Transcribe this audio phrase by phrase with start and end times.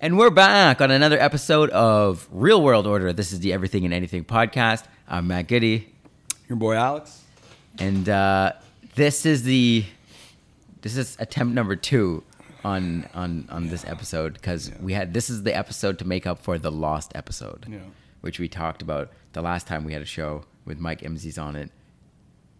[0.00, 3.12] And we're back on another episode of Real World Order.
[3.12, 4.84] This is the Everything and Anything podcast.
[5.08, 5.92] I'm Matt Goody,
[6.48, 7.22] Your boy Alex.
[7.78, 8.52] and uh,
[8.94, 9.84] this is the
[10.82, 12.22] this is attempt number two
[12.64, 16.38] on on on this episode because we had this is the episode to make up
[16.40, 17.78] for the lost episode, Yeah.
[18.22, 21.56] which we talked about the last time we had a show with Mike Imzies on
[21.56, 21.70] it.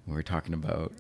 [0.07, 0.93] We were talking about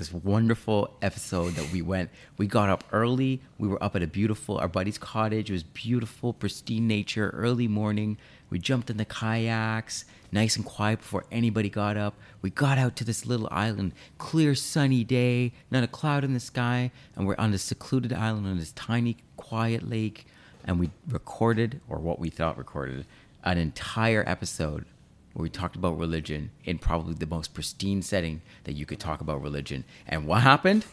[0.00, 2.08] this wonderful episode that we went.
[2.38, 3.42] We got up early.
[3.58, 5.50] We were up at a beautiful our buddy's cottage.
[5.50, 7.28] It was beautiful, pristine nature.
[7.34, 8.16] Early morning.
[8.48, 12.14] We jumped in the kayaks, nice and quiet before anybody got up.
[12.40, 16.40] We got out to this little island, clear sunny day, not a cloud in the
[16.40, 20.26] sky, and we're on this secluded island on this tiny quiet lake,
[20.64, 23.04] and we recorded or what we thought recorded
[23.44, 24.84] an entire episode
[25.32, 29.20] where we talked about religion in probably the most pristine setting that you could talk
[29.20, 29.84] about religion.
[30.06, 30.84] And what happened?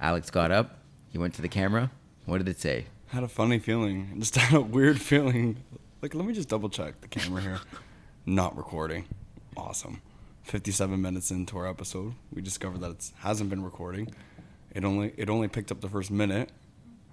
[0.00, 1.90] Alex got up, he went to the camera.
[2.24, 2.86] What did it say?
[3.08, 4.14] Had a funny feeling.
[4.18, 5.58] Just had a weird feeling.
[6.02, 7.60] Like, let me just double check the camera here.
[8.26, 9.06] Not recording.
[9.56, 10.02] Awesome.
[10.42, 14.12] 57 minutes into our episode, we discovered that it hasn't been recording.
[14.72, 16.50] It only it only picked up the first minute,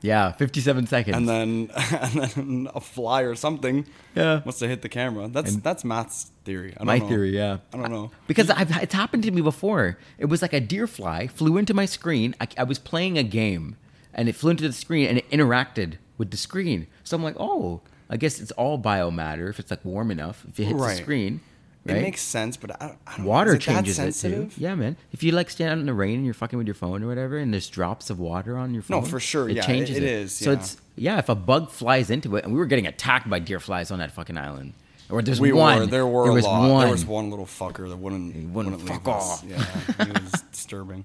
[0.04, 1.16] Yeah, 57 seconds.
[1.18, 1.70] and then
[2.02, 4.42] and then a fly or something Yeah.
[4.46, 5.28] must have hit the camera.
[5.30, 6.74] That's And- that's Matt's theory.
[6.74, 7.08] I don't my know.
[7.08, 7.58] theory, yeah.
[7.74, 8.12] I don't know.
[8.28, 9.98] Because I've, it's happened to me before.
[10.18, 12.36] It was like a deer fly flew into my screen.
[12.42, 13.78] I, I was playing a game,
[14.14, 16.88] and it flew into the screen and it interacted with the screen.
[17.06, 20.46] So I'm like, oh, I guess it's all biomatter if it's like warm enough.
[20.50, 20.98] If it hits Right.
[20.98, 21.40] the screen,
[21.86, 21.98] right?
[21.98, 23.58] It makes sense, but I don't, I don't Water know.
[23.58, 24.50] Is it that changes it too.
[24.58, 24.96] Yeah, man.
[25.12, 27.08] If you like stand out in the rain and you're fucking with your phone or
[27.08, 29.50] whatever, and there's drops of water on your phone, No, for sure.
[29.50, 30.08] It Yeah, changes it- it.
[30.08, 31.18] it is, So it's yeah.
[31.20, 34.00] If a bug flies into it, and we were getting attacked by deer flies on
[34.00, 34.74] that fucking island,
[35.10, 35.80] or there's We one.
[35.80, 35.86] were.
[35.88, 36.70] There were there a was lot.
[36.72, 36.82] One.
[36.84, 39.44] There was one little fucker that wouldn't, wouldn't wouldn't, fuck leave us.
[39.44, 39.44] off.
[39.48, 41.04] Yeah, it was disturbing.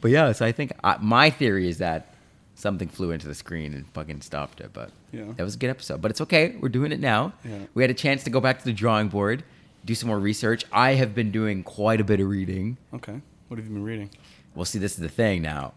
[0.00, 2.12] But yeah, so I think I, my theory is that
[2.54, 4.70] something flew into the screen and fucking stopped it.
[4.72, 5.24] But Yeah.
[5.36, 6.00] that was a good episode.
[6.02, 6.56] But it's okay.
[6.60, 7.32] We're doing it now.
[7.44, 7.58] Yeah.
[7.74, 9.44] We had a chance to go back to the drawing board,
[9.86, 10.64] do some more research.
[10.72, 12.76] I have been doing quite a bit of reading.
[12.92, 14.10] Okay, what have you been reading?
[14.54, 15.72] Well, see, this is the thing now.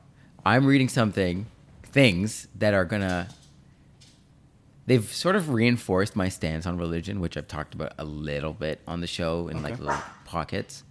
[0.45, 1.45] I'm reading something,
[1.83, 3.29] things that are gonna.
[4.87, 8.81] They've sort of reinforced my stance on religion, which I've talked about a little bit
[8.87, 10.83] on the show in like little pockets.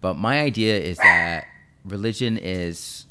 [0.00, 1.46] But my idea is that
[1.84, 3.04] religion is,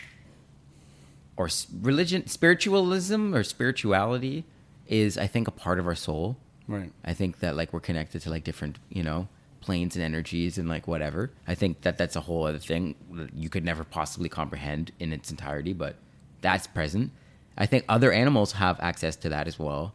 [1.37, 4.45] or religion, spiritualism or spirituality
[4.87, 6.37] is, I think, a part of our soul.
[6.67, 6.91] Right.
[7.03, 9.27] I think that like we're connected to like different, you know,
[9.61, 11.31] planes and energies and like whatever.
[11.47, 15.11] I think that that's a whole other thing that you could never possibly comprehend in
[15.13, 15.95] its entirety, but
[16.41, 17.11] that's present.
[17.57, 19.93] I think other animals have access to that as well.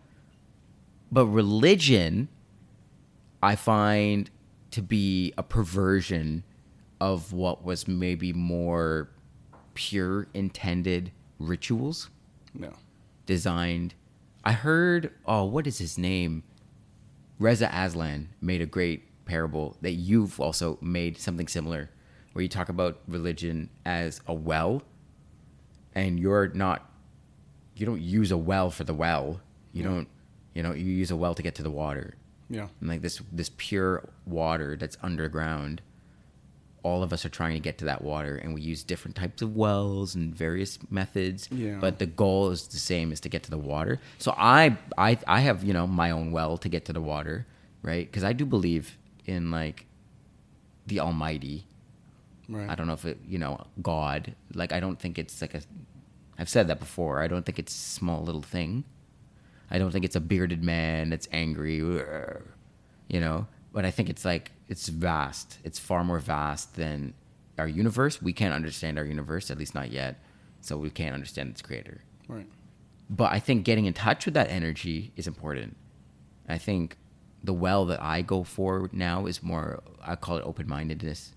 [1.12, 2.28] But religion,
[3.42, 4.30] I find
[4.70, 6.44] to be a perversion
[7.00, 9.10] of what was maybe more
[9.74, 12.10] pure intended rituals
[12.54, 12.72] No.
[13.26, 13.94] designed.
[14.44, 16.42] I heard, oh, what is his name?
[17.40, 21.90] Reza Aslan made a great parable that you've also made something similar,
[22.32, 24.82] where you talk about religion as a well,
[25.94, 26.88] and you're not,
[27.74, 29.40] you don't use a well for the well.
[29.72, 30.08] You don't,
[30.54, 32.14] you know, you use a well to get to the water,
[32.50, 32.68] Yeah.
[32.80, 35.80] and like this this pure water that's underground.
[36.82, 39.42] All of us are trying to get to that water, and we use different types
[39.42, 41.48] of wells and various methods.
[41.50, 41.76] Yeah.
[41.80, 44.00] But the goal is the same: is to get to the water.
[44.18, 47.46] So I, I, I have you know my own well to get to the water,
[47.82, 48.06] right?
[48.06, 48.96] Because I do believe
[49.26, 49.86] in like
[50.86, 51.66] the Almighty.
[52.48, 52.68] Right.
[52.68, 54.34] I don't know if it, you know, God.
[54.54, 55.62] Like I don't think it's like a.
[56.38, 57.22] I've said that before.
[57.22, 58.84] I don't think it's a small little thing.
[59.70, 63.46] I don't think it's a bearded man that's angry, you know.
[63.72, 65.58] But I think it's like it's vast.
[65.64, 67.12] It's far more vast than
[67.58, 68.22] our universe.
[68.22, 70.16] We can't understand our universe, at least not yet.
[70.62, 72.00] So we can't understand its creator.
[72.28, 72.46] Right.
[73.10, 75.76] But I think getting in touch with that energy is important.
[76.48, 76.96] I think
[77.42, 81.32] the well that I go for now is more I call it open mindedness.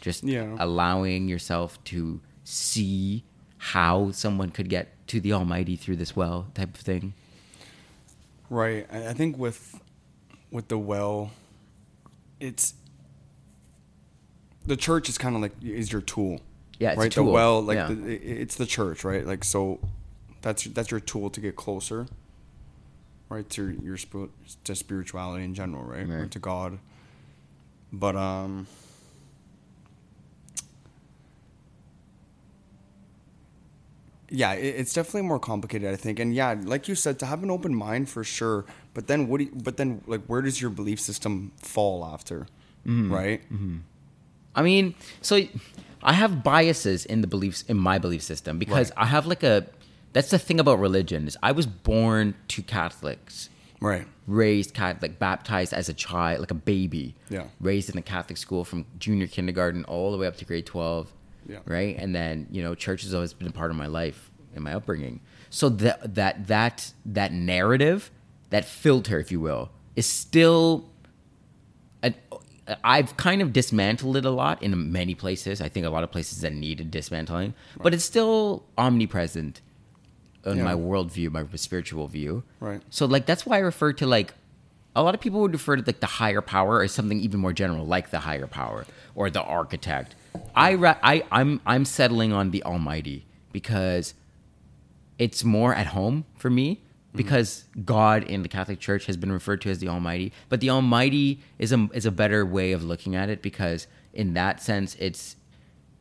[0.00, 0.56] Just Yeah.
[0.58, 3.22] allowing yourself to see
[3.58, 7.14] how someone could get to the Almighty through this well type of thing.
[8.50, 8.86] Right.
[8.90, 9.80] I I think with
[10.50, 11.30] with the well,
[12.42, 12.74] it's
[14.66, 16.40] the church is kind of like is your tool.
[16.78, 17.12] Yeah, it's a right.
[17.12, 17.26] tool.
[17.26, 17.86] The well, like Yeah.
[17.88, 19.24] the, it's the church, right?
[19.26, 19.78] Like so,
[20.42, 22.06] that's that's your tool to get closer,
[23.28, 23.48] right?
[23.50, 24.30] To your spirit,
[24.64, 26.08] to spirituality in general, right?
[26.08, 26.30] Or Right.
[26.30, 26.78] to God.
[27.92, 28.66] But um.
[34.34, 37.42] Yeah, it, it's definitely more complicated, I think, and yeah, like you said, to have
[37.42, 38.64] an open mind for sure.
[38.94, 39.38] But then, what?
[39.38, 42.46] Do you, but then, like, where does your belief system fall after?
[42.86, 43.12] Mm-hmm.
[43.12, 43.42] Right?
[44.54, 45.38] I mean, so
[46.02, 49.04] I have biases in the beliefs in my belief system because Right.
[49.04, 49.66] I have like a
[50.12, 53.48] that's the thing about religion is I was born to Catholics,
[53.80, 54.06] Right.
[54.26, 57.14] raised Catholic, baptized as a child, like a baby.
[57.30, 57.44] Yeah.
[57.60, 61.12] Raised in a Catholic school from junior kindergarten all the way up to grade 12.
[61.48, 61.58] Yeah.
[61.66, 61.96] Right.
[61.98, 64.74] And then, you know, church has always been a part of my life and my
[64.74, 65.20] upbringing.
[65.50, 68.10] So that, that, that, that narrative,
[68.50, 70.88] that filter, if you will, is still,
[72.02, 72.14] an,
[72.84, 75.60] I've kind of dismantled it a lot in many places.
[75.60, 79.60] I think a lot of places that needed dismantling, but it's still omnipresent
[80.44, 80.64] in Yeah.
[80.64, 82.44] my worldview, my spiritual view.
[82.60, 82.80] Right.
[82.90, 84.34] So like that's why I refer to like
[84.94, 87.52] a lot of people would refer to like the higher power as something even more
[87.52, 88.84] general, like the higher power
[89.14, 90.14] or the architect.
[90.54, 94.14] I ra- I I'm I'm settling on the Almighty because
[95.18, 97.16] it's more at home for me mm-hmm.
[97.16, 100.70] because God in the Catholic Church has been referred to as the Almighty, but the
[100.70, 104.94] Almighty is a is a better way of looking at it because in that sense
[104.98, 105.36] it's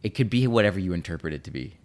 [0.03, 1.77] it could be whatever you interpret it to be.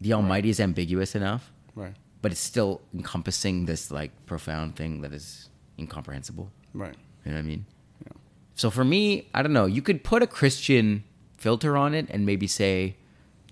[0.00, 1.94] The Almighty is ambiguous enough Right.
[2.20, 5.48] but it's still encompassing this like profound thing that is
[5.78, 6.50] incomprehensible.
[6.74, 6.94] Right.
[7.24, 7.64] You know what I mean?
[8.04, 8.12] Yeah.
[8.54, 9.66] So for me, I don't know.
[9.66, 11.04] You could put a Christian
[11.42, 12.94] filter on it and maybe say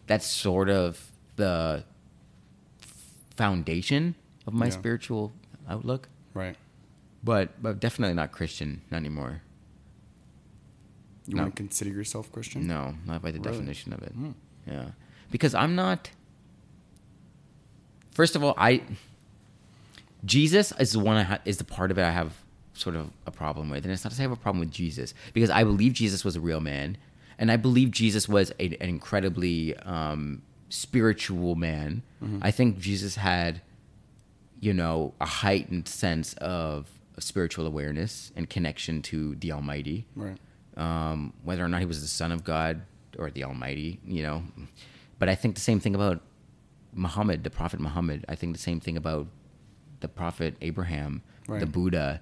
[0.07, 1.83] that's sort of the
[3.37, 4.15] foundation
[4.47, 4.73] of my Yeah.
[4.73, 5.33] spiritual
[5.69, 6.57] outlook, Right.
[7.25, 9.43] but but definitely not Christian not anymore.
[11.27, 11.43] You No.
[11.43, 12.67] want to consider yourself Christian?
[12.67, 13.51] No, not by the Really?
[13.53, 14.13] definition of it.
[14.13, 14.31] Hmm.
[14.67, 14.91] Yeah,
[15.31, 16.11] because I'm not.
[18.13, 18.83] First of all, I
[20.25, 22.35] Jesus is the one I ha- is the part of it I have
[22.75, 24.71] sort of a problem with, and it's not to say I have a problem with
[24.71, 26.97] Jesus because I believe Jesus was a real man,
[27.41, 32.03] and I believe Jesus was a, an incredibly um, spiritual man.
[32.43, 33.63] I think Jesus had,
[34.61, 36.87] you know, a heightened sense of
[37.19, 40.37] spiritual awareness and connection to the Almighty Right.
[40.77, 42.83] um, whether or not he was the son of God
[43.19, 44.43] or the Almighty, you know.
[45.19, 46.21] But I think the same thing about
[46.95, 48.25] Muhammad, the Prophet Muhammad.
[48.29, 49.27] I think the same thing about
[50.01, 51.23] the Prophet Abraham,
[51.61, 52.21] the Buddha.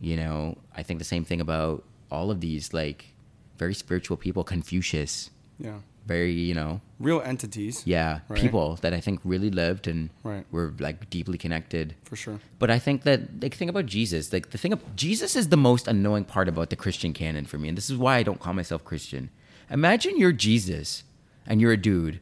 [0.00, 3.12] You know, I think the same thing about all of these like
[3.58, 4.44] very spiritual people.
[4.44, 5.78] Confucius, Yeah.
[6.06, 7.82] very you know, Real entities.
[7.84, 8.40] yeah, Right.
[8.40, 10.46] people that I think really lived and Right.
[10.50, 11.94] were like deeply connected.
[12.04, 12.40] For sure.
[12.58, 14.32] But I think that like think about Jesus.
[14.32, 17.58] Like the thing of Jesus is the most annoying part about the Christian canon for
[17.58, 19.30] me, and this is why I don't call myself Christian.
[19.70, 21.02] Imagine you're Jesus
[21.46, 22.20] and you're a dude.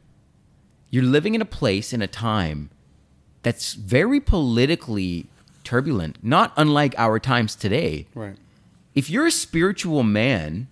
[0.89, 2.69] You're living in a place in a time
[3.43, 5.27] that's very politically
[5.63, 8.07] turbulent, not unlike our times today.
[8.15, 8.35] Right.
[8.95, 10.67] If you're a spiritual man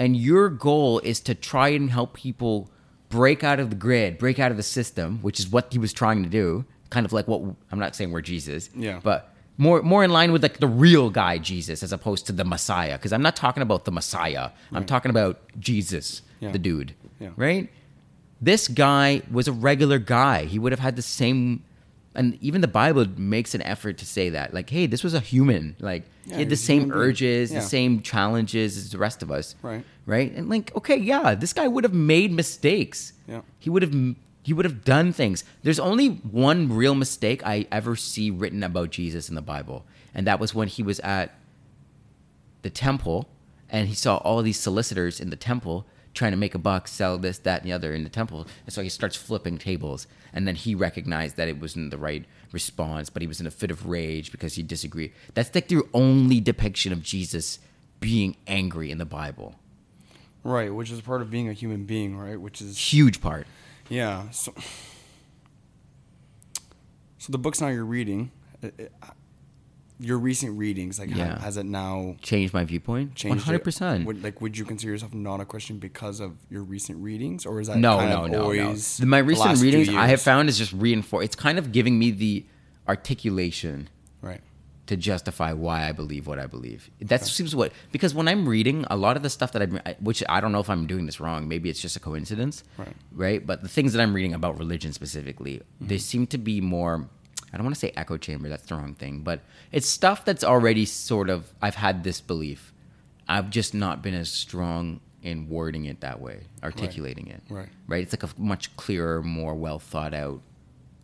[0.00, 2.68] and your goal is to try and help people
[3.10, 5.92] break out of the grid, break out of the system, which is what he was
[5.92, 8.98] trying to do, kind of like what I'm not saying we're Jesus, Yeah.
[9.02, 12.44] but more more in line with like the real guy Jesus as opposed to the
[12.44, 16.52] Messiah, because I'm not talking about the Messiah, I'm talking about Jesus, Yeah.
[16.52, 17.30] the dude, Yeah.
[17.36, 17.68] right?
[18.40, 20.46] This guy was a regular guy.
[20.46, 21.62] He would have had the same.
[22.20, 25.20] And even the Bible makes an effort to say that, like, hey, this was a
[25.20, 25.74] human.
[25.80, 27.60] Like, Yeah, he had the same urges, Yeah.
[27.60, 29.54] the same challenges as the rest of us.
[29.62, 29.82] Right.
[30.04, 30.30] Right.
[30.36, 33.14] And like, okay, yeah, this guy would have made mistakes.
[33.26, 33.40] Yeah.
[33.58, 33.94] He would have
[34.42, 35.44] he would have done things.
[35.62, 39.84] There's only one real mistake I ever see written about Jesus in the Bible,
[40.14, 41.28] and that was when he was at
[42.60, 43.28] the temple
[43.70, 45.86] and he saw all these solicitors in the temple
[46.20, 48.46] trying to make a buck, sell this, that, and the other in the temple.
[48.66, 50.06] And so he starts flipping tables.
[50.34, 53.50] And then he recognized that it wasn't the right response, but he was in a
[53.50, 55.14] fit of rage because he disagreed.
[55.32, 57.58] That's like the only depiction of Jesus
[58.00, 59.54] being angry in the Bible.
[60.44, 60.74] Right.
[60.74, 62.38] Which is part of being a human being, right?
[62.38, 63.46] Which is Huge part.
[63.88, 64.28] Yeah.
[64.28, 64.52] So,
[67.16, 68.30] so the books now you're reading,
[70.00, 71.38] your recent readings, like, Yeah.
[71.40, 73.14] has it now Changed my viewpoint.
[73.14, 73.44] Changed?
[73.44, 74.06] 100%.
[74.06, 77.60] Would, like, would you consider yourself not a Christian because of your recent readings, or
[77.60, 78.76] is that No, no, no, no.
[79.06, 81.24] My recent readings I have found is just reinforce.
[81.26, 82.46] It's kind of giving me the
[82.88, 83.88] articulation
[84.22, 84.40] Right.
[84.86, 86.90] to justify why I believe what I believe.
[87.00, 90.22] That seems what because when I'm reading a lot of the stuff that I'm, which
[90.28, 91.46] I don't know if I'm doing this wrong.
[91.46, 92.96] Maybe it's just a coincidence, Right.
[93.12, 93.46] Right.
[93.46, 96.00] But the things that I'm reading about religion specifically, they mm-hmm.
[96.00, 97.08] seem to be more.
[97.52, 98.48] I don't want to say echo chamber.
[98.48, 99.40] That's the wrong thing, but
[99.72, 101.52] it's stuff that's already sort of.
[101.60, 102.72] I've had this belief.
[103.28, 107.42] I've just not been as strong in wording it that way, articulating it.
[107.48, 107.68] Right.
[107.86, 108.02] Right.
[108.02, 110.40] It's like a much clearer, more well thought out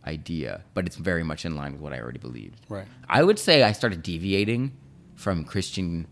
[0.05, 2.61] idea, but it's very much in line with what I already believed.
[2.69, 2.87] Right.
[3.07, 4.71] I would say I started deviating
[5.15, 6.07] from Christian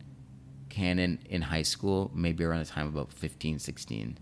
[0.70, 4.18] canon in high school, maybe around the time about 15, 16,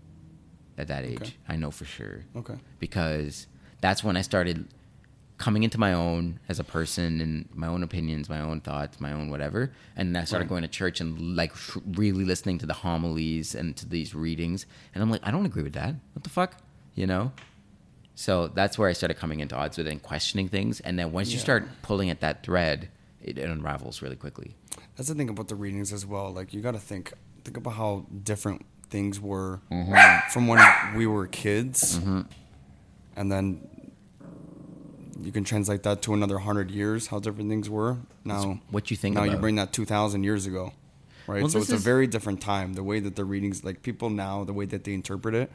[0.78, 1.20] at that age.
[1.20, 1.32] Okay.
[1.48, 2.24] I know for sure.
[2.36, 2.54] Okay.
[2.78, 3.46] Because
[3.80, 4.68] that's when I started
[5.36, 9.12] coming into my own as a person and my own opinions, my own thoughts, my
[9.12, 9.72] own whatever.
[9.96, 10.48] And I started Right.
[10.50, 11.52] going to church and like
[11.96, 14.64] really listening to the homilies and to these readings.
[14.94, 15.94] And I'm like, I don't agree with that.
[16.12, 16.56] What the fuck?
[16.94, 17.32] You know?
[18.14, 20.78] So that's where I started coming into odds with it and questioning things.
[20.80, 22.88] And then once you start pulling at that thread,
[23.20, 24.54] it, it unravels really quickly.
[24.96, 26.32] That's the thing about the readings as well.
[26.32, 27.12] Like you got to think
[27.42, 30.30] think about how different things were Mm-hmm.
[30.30, 30.60] from when
[30.96, 31.96] we were kids,
[33.16, 33.66] and then
[35.22, 37.08] you can translate that to another hundred years.
[37.08, 38.60] How different things were now.
[38.70, 39.24] what you think now.
[39.24, 40.72] You bring that two thousand years ago,
[41.26, 41.42] right?
[41.42, 42.74] Well, so it's a very different time.
[42.74, 45.50] The way that the readings, like people now, the way that they interpret it.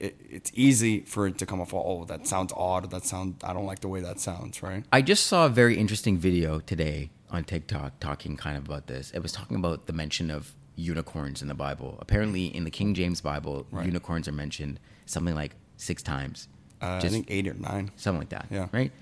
[0.00, 1.72] It, it's easy for it to come off.
[1.72, 2.90] Oh, that sounds odd.
[2.90, 3.36] That sound.
[3.42, 4.62] I don't like the way that sounds.
[4.62, 4.84] Right.
[4.92, 9.10] I just saw a very interesting video today on TikTok talking kind of about this.
[9.12, 11.96] It was talking about the mention of unicorns in the Bible.
[12.00, 13.86] Apparently, in the King James Bible, Right.
[13.86, 16.48] unicorns are mentioned something like six times.
[16.80, 17.90] Uh, I think eight or nine.
[17.96, 18.46] something like that.
[18.50, 18.68] Yeah.
[18.72, 18.92] Right.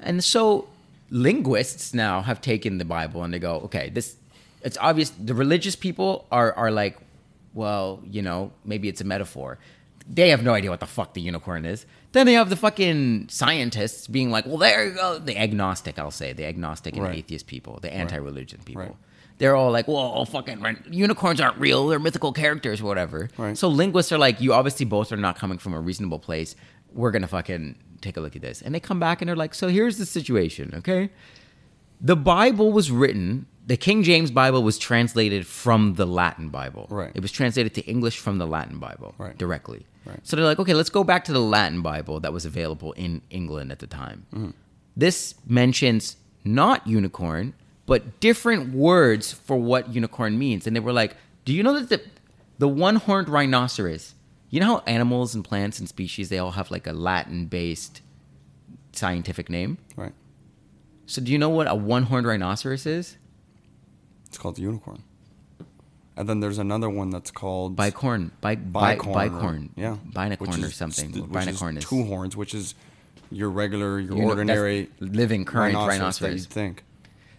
[0.00, 0.68] And so
[1.10, 4.16] linguists now have taken the Bible and they go, okay, this
[4.62, 6.98] it's obvious the religious people are are like,
[7.54, 9.58] well, you know, maybe it's a metaphor.
[10.08, 11.86] They have no idea what the fuck the unicorn is.
[12.12, 15.18] Then they have the fucking scientists being like, well, there you go.
[15.18, 17.18] The agnostic, I'll say, the agnostic and Right.
[17.18, 18.82] atheist people, the anti-religion people.
[18.82, 18.96] Right.
[19.38, 21.88] They're all like, well, fucking unicorns aren't real.
[21.88, 23.30] They're mythical characters or whatever.
[23.38, 23.56] Right.
[23.56, 26.54] So linguists are like, you obviously both are not coming from a reasonable place.
[26.94, 28.62] We're gonna fucking take a look at this.
[28.62, 31.10] And they come back and they're like, so here's the situation, okay?
[32.00, 36.86] The Bible was written, the King James Bible was translated from the Latin Bible.
[36.90, 37.12] Right.
[37.14, 39.38] It was translated to English from the Latin Bible Right.
[39.38, 39.86] directly.
[40.04, 40.18] Right.
[40.24, 43.22] So they're like, okay, let's go back to the Latin Bible that was available in
[43.30, 44.26] England at the time.
[44.34, 44.50] Mm-hmm.
[44.96, 47.54] This mentions not unicorn,
[47.86, 50.66] but different words for what unicorn means.
[50.66, 52.02] And they were like, do you know that the,
[52.58, 54.14] the one horned rhinoceros,
[54.52, 58.02] you know how animals and plants and species, they all have like a Latin based
[58.92, 59.78] scientific name?
[59.96, 60.12] Right.
[61.06, 63.16] So do you know what a one horned rhinoceros is?
[64.26, 65.02] It's called the unicorn.
[66.16, 68.30] And then there's another one that's called Bicorn.
[68.42, 69.14] Bi- bi- bicorn.
[69.30, 69.68] bicorn.
[69.76, 69.96] Yeah.
[70.12, 71.12] Binacorn Which or something.
[71.12, 71.80] st- which is Binacornus.
[71.88, 72.74] two horns, which is
[73.30, 76.30] your regular, your You know, ordinary living current rhinoceros, rhinoceros.
[76.32, 76.84] that you'd think.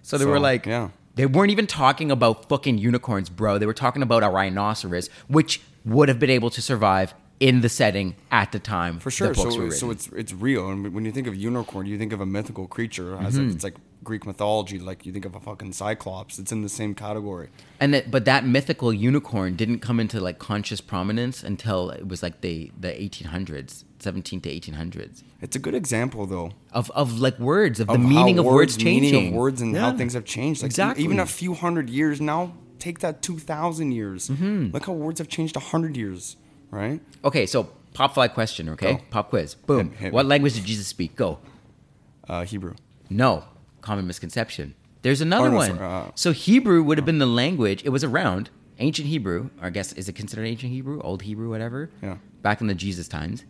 [0.02, 0.90] So they were like, yeah.
[1.16, 3.60] They weren't even talking about fucking unicorns, bro.
[3.60, 7.70] They were talking about a rhinoceros, which would have been able to survive in the
[7.70, 9.34] setting at the time For sure.
[9.34, 10.70] So, so it's it's real.
[10.70, 13.18] And when you think of unicorn, you think of a mythical creature.
[13.18, 13.50] As Mm-hmm.
[13.50, 14.80] if it's like Greek mythology.
[14.80, 16.38] Like you think of a fucking cyclops.
[16.40, 17.50] It's in the same category.
[17.80, 22.22] and that, but that mythical unicorn didn't come into like conscious prominence until it was
[22.24, 26.52] like the the 1800s, 17 to 1800s It's a good example, though.
[26.72, 29.76] of of like words of, of the meaning of words changing, meaning of words, and
[29.76, 30.62] how things have changed.
[30.62, 31.04] Like Exactly.
[31.04, 32.54] even a few hundred years now.
[32.80, 34.30] Take that two thousand years.
[34.30, 34.72] Mm-hmm.
[34.74, 36.36] Look how words have changed a hundred years,
[36.72, 37.00] right?
[37.24, 38.94] Okay, so pop fly question, okay?
[38.94, 39.02] Go.
[39.10, 39.56] Pop quiz.
[39.56, 39.92] Boom.
[39.92, 40.30] Hit- hit what me.
[40.30, 41.16] language did Jesus speak?
[41.16, 41.40] Go.
[42.28, 42.74] Uh, Hebrew.
[43.10, 43.44] No,
[43.82, 44.76] common misconception.
[45.02, 45.80] There's another Oh, no, one.
[45.80, 47.84] uh, so Hebrew would have been the language.
[47.84, 48.50] It was around
[48.80, 49.50] ancient Hebrew.
[49.62, 51.90] I guess is it considered ancient Hebrew, old Hebrew, whatever?
[52.02, 52.18] Yeah.
[52.42, 53.44] Back in the Jesus times,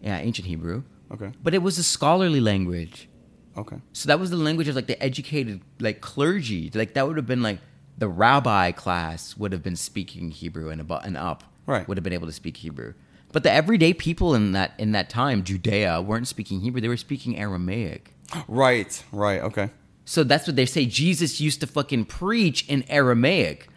[0.00, 0.84] yeah, ancient Hebrew.
[1.12, 1.32] Okay.
[1.42, 3.08] But it was a scholarly language.
[3.56, 3.78] Okay.
[3.92, 6.70] So that was the language of like the educated, like clergy.
[6.72, 7.58] Like that would have been like
[8.00, 11.44] the rabbi class would have been speaking Hebrew and above and up.
[11.66, 11.86] Right.
[11.86, 12.94] Would have been able to speak Hebrew.
[13.30, 16.80] But the everyday people in that in that time, Judea, weren't speaking Hebrew.
[16.80, 18.12] They were speaking Aramaic.
[18.48, 19.04] Right.
[19.12, 19.40] Right.
[19.40, 19.70] Okay.
[20.04, 20.86] So that's what they say.
[20.86, 23.68] Jesus used to fucking preach in Aramaic.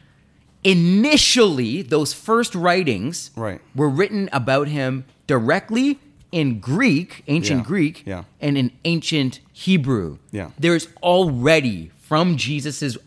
[0.63, 3.59] Initially, those first writings Right.
[3.75, 5.99] were written about him directly
[6.31, 8.23] in Greek, ancient Yeah, Greek, yeah.
[8.41, 10.17] and in ancient Hebrew.
[10.31, 10.49] Yeah.
[10.57, 12.97] There's already from Jesus's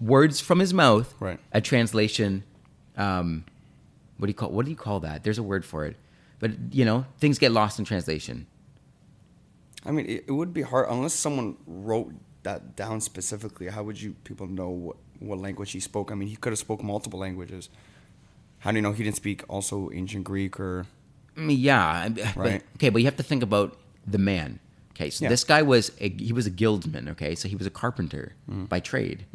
[0.00, 1.38] words from his mouth Right.
[1.52, 2.44] a translation.
[2.96, 3.44] Um,
[4.18, 5.24] what do you call what do you call that?
[5.24, 5.96] There's a word for it,
[6.38, 8.46] but you know things get lost in translation.
[9.84, 12.12] I mean, it, it would be hard unless someone wrote
[12.42, 13.68] that down specifically.
[13.68, 16.10] How would you people know what, what language he spoke?
[16.10, 17.68] I mean, he could have spoke multiple languages.
[18.60, 20.86] How do you know he didn't speak also ancient Greek or?
[21.36, 22.62] Yeah, I- but- Right.
[22.76, 23.76] okay, but you have to think about
[24.06, 24.58] the man.
[24.92, 25.28] Okay, so Yeah.
[25.28, 27.08] this guy was a, he was a guildsman.
[27.10, 28.64] Okay, so he was a carpenter Mm-hmm.
[28.64, 29.26] by trade,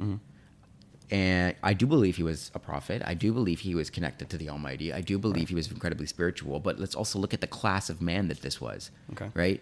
[1.12, 3.02] and I do believe he was a prophet.
[3.06, 4.94] I do believe he was connected to the Almighty.
[4.94, 6.60] I do believe he was incredibly spiritual.
[6.60, 8.92] But let's also look at the class of man that this was.
[9.12, 9.30] Okay.
[9.34, 9.62] right?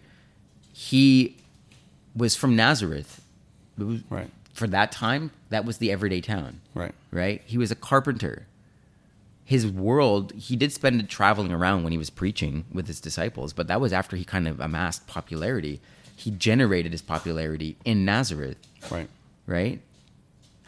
[0.73, 1.35] He
[2.15, 3.21] was from Nazareth.
[3.77, 4.29] Was- Right.
[4.53, 6.93] For that time, that was the everyday town Right.
[7.11, 7.41] right?
[7.45, 8.45] He was a carpenter.
[9.45, 13.53] His world, he did spend it traveling around when he was preaching with his disciples,
[13.53, 15.79] but that was after he kind of amassed popularity.
[16.15, 18.57] He generated his popularity in Nazareth,
[18.91, 19.07] Right.
[19.47, 19.81] right?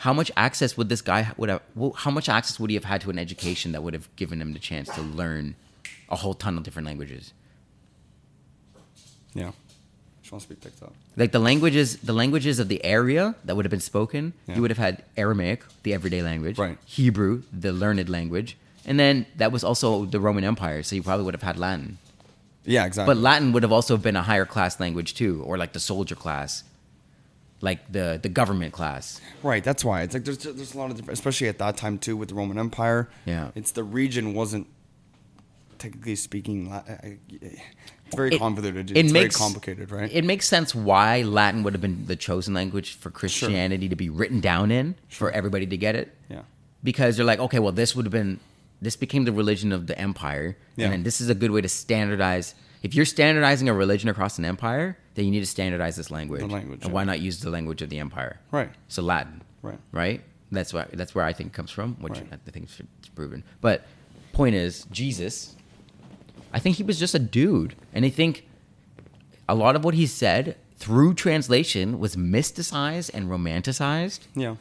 [0.01, 1.61] How much access would this guy would have?
[1.97, 4.53] How much access would he have had to an education that would have given him
[4.53, 5.53] the chance to learn
[6.09, 7.33] a whole ton of different languages?
[9.35, 9.51] Yeah.
[10.21, 10.93] Just wants to be picked up.
[11.15, 14.55] Like the languages, the languages of the area that would have been spoken, Yeah.
[14.55, 16.79] you would have had Aramaic, the everyday language, Right.
[16.85, 21.25] Hebrew, the learned language, and then that was also the Roman Empire, so you probably
[21.25, 21.99] would have had Latin.
[22.65, 23.13] Yeah, exactly.
[23.13, 26.15] But Latin would have also been a higher class language too, or like the soldier
[26.15, 26.63] class,
[27.61, 29.21] like the the government class.
[29.43, 31.97] Right, that's why it's like there's there's a lot of different, especially at that time
[31.97, 33.09] too with the Roman Empire.
[33.25, 33.51] Yeah.
[33.55, 34.67] it's the region wasn't
[35.77, 36.69] technically speaking.
[36.69, 37.17] La- I- I-
[38.11, 38.91] It's very It- convoluted.
[38.91, 40.09] it It's makes- very complicated, right?
[40.11, 44.09] It makes sense why Latin would have been the chosen language for Christianity to be
[44.09, 46.13] written down in for everybody to get it.
[46.29, 46.41] yeah,
[46.83, 48.39] because they're like, okay, well, this would have been,
[48.81, 50.85] this became the religion of the empire, Yeah.
[50.85, 52.53] and then this is a good way to standardize.
[52.81, 56.41] If you're standardizing a religion across an empire, then you need to standardize this language.
[56.41, 56.95] The language, and yeah.
[56.95, 58.39] why not use the language of the empire?
[58.51, 59.77] right, So Latin, right.
[59.91, 60.21] right?
[60.51, 62.27] That's why that's where I think it comes from, which Right.
[62.47, 63.43] I think it's proven.
[63.61, 63.85] But
[64.33, 65.55] point is, Jesus,
[66.53, 68.47] I think he was just a dude, and I think
[69.47, 74.21] a lot of what he said through translation was mysticized and romanticized.
[74.35, 74.55] Yeah,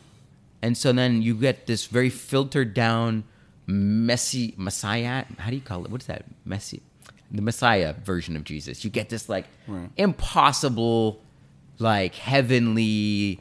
[0.62, 3.24] And so then you get this very filtered down
[3.66, 5.24] messy messiah.
[5.38, 5.90] How do you call it?
[5.90, 6.24] What is that?
[6.44, 6.82] Messy,
[7.30, 8.84] the Messiah version of Jesus.
[8.84, 9.90] You get this like Right.
[9.96, 11.22] impossible,
[11.78, 13.40] like heavenly,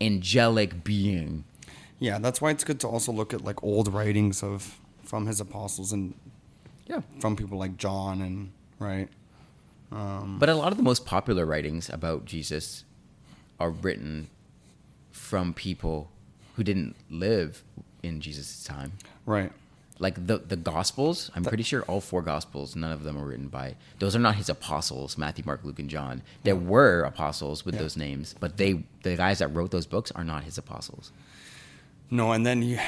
[0.00, 1.44] angelic being.
[2.00, 2.18] yeah.
[2.18, 5.92] That's why it's good to also look at like old writings of from his apostles
[5.92, 6.14] and
[6.86, 7.00] Yeah.
[7.20, 9.08] from people like John and right.
[9.92, 12.84] Um, But a lot of the most popular writings about Jesus
[13.60, 14.28] are written
[15.12, 16.10] from people
[16.56, 17.62] who didn't live
[18.02, 18.92] in Jesus' time.
[19.24, 19.52] right.
[20.06, 23.48] Like the the gospels i'm pretty sure all four gospels none of them are written
[23.60, 23.66] by
[24.00, 27.82] those are not his apostles matthew mark luke and john there were apostles with Yeah.
[27.82, 28.70] those names but they
[29.06, 31.06] the guys that wrote those books are not his apostles
[32.10, 32.78] No, and then you,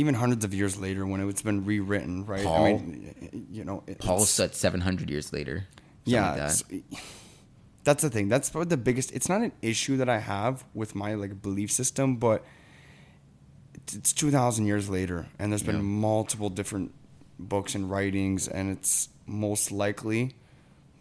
[0.00, 2.44] even hundreds of years later, when it's been rewritten, right?
[2.46, 2.64] Paul.
[2.64, 5.56] I mean, you know, it- paul's it's- 700 years later
[6.06, 6.82] yeah, like that.
[7.82, 8.28] that's the thing.
[8.28, 9.08] That's probably the biggest.
[9.12, 12.38] It's not an issue that I have with my like belief system, but
[13.84, 15.82] it's, it's two thousand years later, and there's been Yeah.
[15.82, 16.92] multiple different
[17.38, 20.34] books and writings, and it's most likely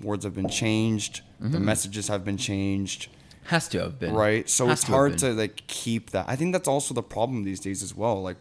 [0.01, 1.65] words have been changed, the Mm-hmm.
[1.65, 3.07] messages have been changed.
[3.45, 6.35] has to have been right so Has it's to hard to like keep that i
[6.37, 8.37] think that's also the problem these days as well like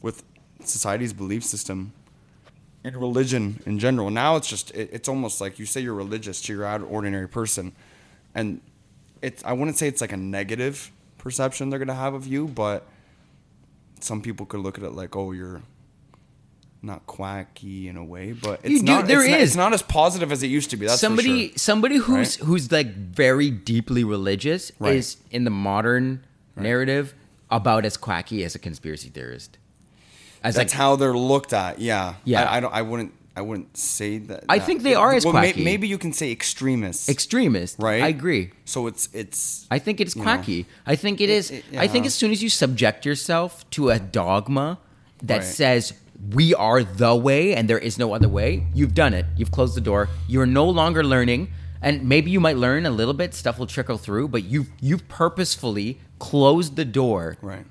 [0.00, 0.22] with
[0.64, 1.92] society's belief system
[2.82, 6.40] and religion in general now it's just it, it's almost like you say you're religious
[6.40, 7.72] to your ad- ordinary person
[8.34, 8.60] and
[9.20, 12.48] it's i wouldn't say it's like a negative perception they're going to have of you
[12.48, 12.86] but
[14.00, 15.62] some people could look at it like oh you're
[16.82, 19.72] not quacky in a way but it's You do- not there it's, not, it's not
[19.72, 21.58] as positive as it used to be that's somebody sure.
[21.58, 22.46] somebody who's Right?
[22.46, 24.96] who's like very deeply religious Right.
[24.96, 27.14] is in the modern narrative
[27.50, 29.58] about as quacky as a conspiracy theorist
[30.44, 31.80] as That's like how they're looked at.
[31.80, 32.14] Yeah.
[32.24, 32.44] Yeah.
[32.44, 32.72] I, I don't.
[32.72, 33.12] I wouldn't.
[33.36, 34.44] I wouldn't say that.
[34.48, 37.08] I that- think they are as well, may- maybe you can say extremists.
[37.08, 38.02] extremist Right?
[38.02, 39.66] i agree so it's it's.
[39.70, 40.28] I think it's you know.
[40.28, 40.66] quacky.
[40.86, 41.50] I think it It- is.
[41.50, 44.78] it- I think as soon as you subject yourself to a dogma
[45.22, 45.44] that Right.
[45.44, 45.92] says
[46.32, 49.26] we are the way and there is no other way, you've done it.
[49.36, 50.08] You've closed the door.
[50.26, 51.48] You're no longer learning,
[51.82, 53.34] and maybe you might learn a little bit.
[53.34, 57.66] Stuff will trickle through, but you've you've purposefully closed the door Right.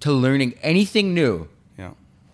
[0.00, 1.46] to learning anything new.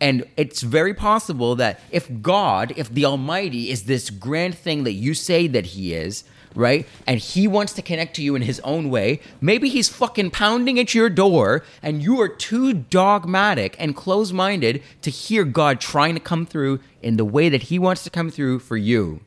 [0.03, 4.95] And it's very possible that if God, if the Almighty is this grand thing that
[4.95, 6.25] you say that He is,
[6.57, 6.89] right?
[7.07, 10.81] And He wants to connect to you in His own way, maybe He's fucking pounding
[10.81, 16.15] at your door and you are too dogmatic and close minded to hear God trying
[16.15, 19.21] to come through in the way that He wants to come through for you.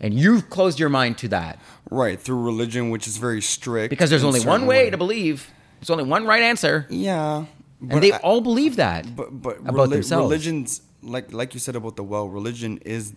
[0.00, 2.20] And you've closed your mind to that Right.
[2.20, 3.90] Through religion, which is very strict.
[3.90, 6.84] because there's only one certain way to believe, there's only one right answer.
[6.90, 7.44] Yeah.
[7.80, 9.14] And they I- all believe that.
[9.14, 10.30] But but about reli- themselves.
[10.30, 13.14] religions like like you said about the well, religion is,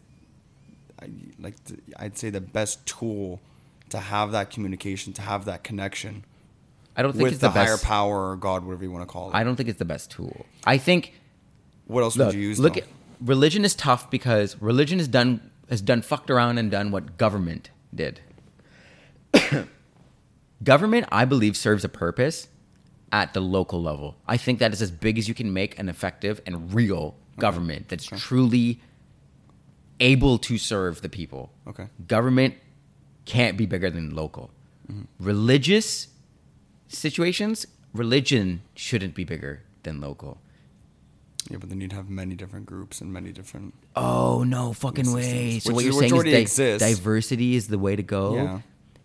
[1.40, 3.40] like the, I'd say the best tool
[3.90, 6.24] to have that communication, to have that connection
[6.96, 7.86] I don't think with it's the, the, higher best.
[7.86, 9.36] power or God, whatever you want to call it.
[9.36, 10.46] I don't think it's the best tool.
[10.66, 11.14] I think
[11.88, 12.60] what else look, would you use?
[12.60, 12.84] look at
[13.22, 17.70] religion is tough because religion has done has done fucked around and done what government
[17.96, 18.20] did.
[20.64, 22.48] government, I believe, serves a purpose
[23.12, 24.16] at the local level.
[24.28, 27.90] I think that is as big as you can make an effective and real government
[27.90, 28.82] that's truly
[30.00, 31.52] able to serve the people.
[31.68, 31.88] Okay.
[32.08, 32.56] Government
[33.26, 34.52] can't be bigger than local.
[34.92, 35.04] Mm-hmm.
[35.20, 36.08] Religious
[36.88, 40.40] situations, religion shouldn't be bigger than local.
[41.50, 43.74] Yeah, but then you'd have many different groups and many different.
[43.96, 45.26] Oh no, fucking Systems.
[45.26, 45.60] way!
[45.60, 48.36] So Which what you're saying is di- diversity is the way to go.
[48.36, 48.60] Yeah.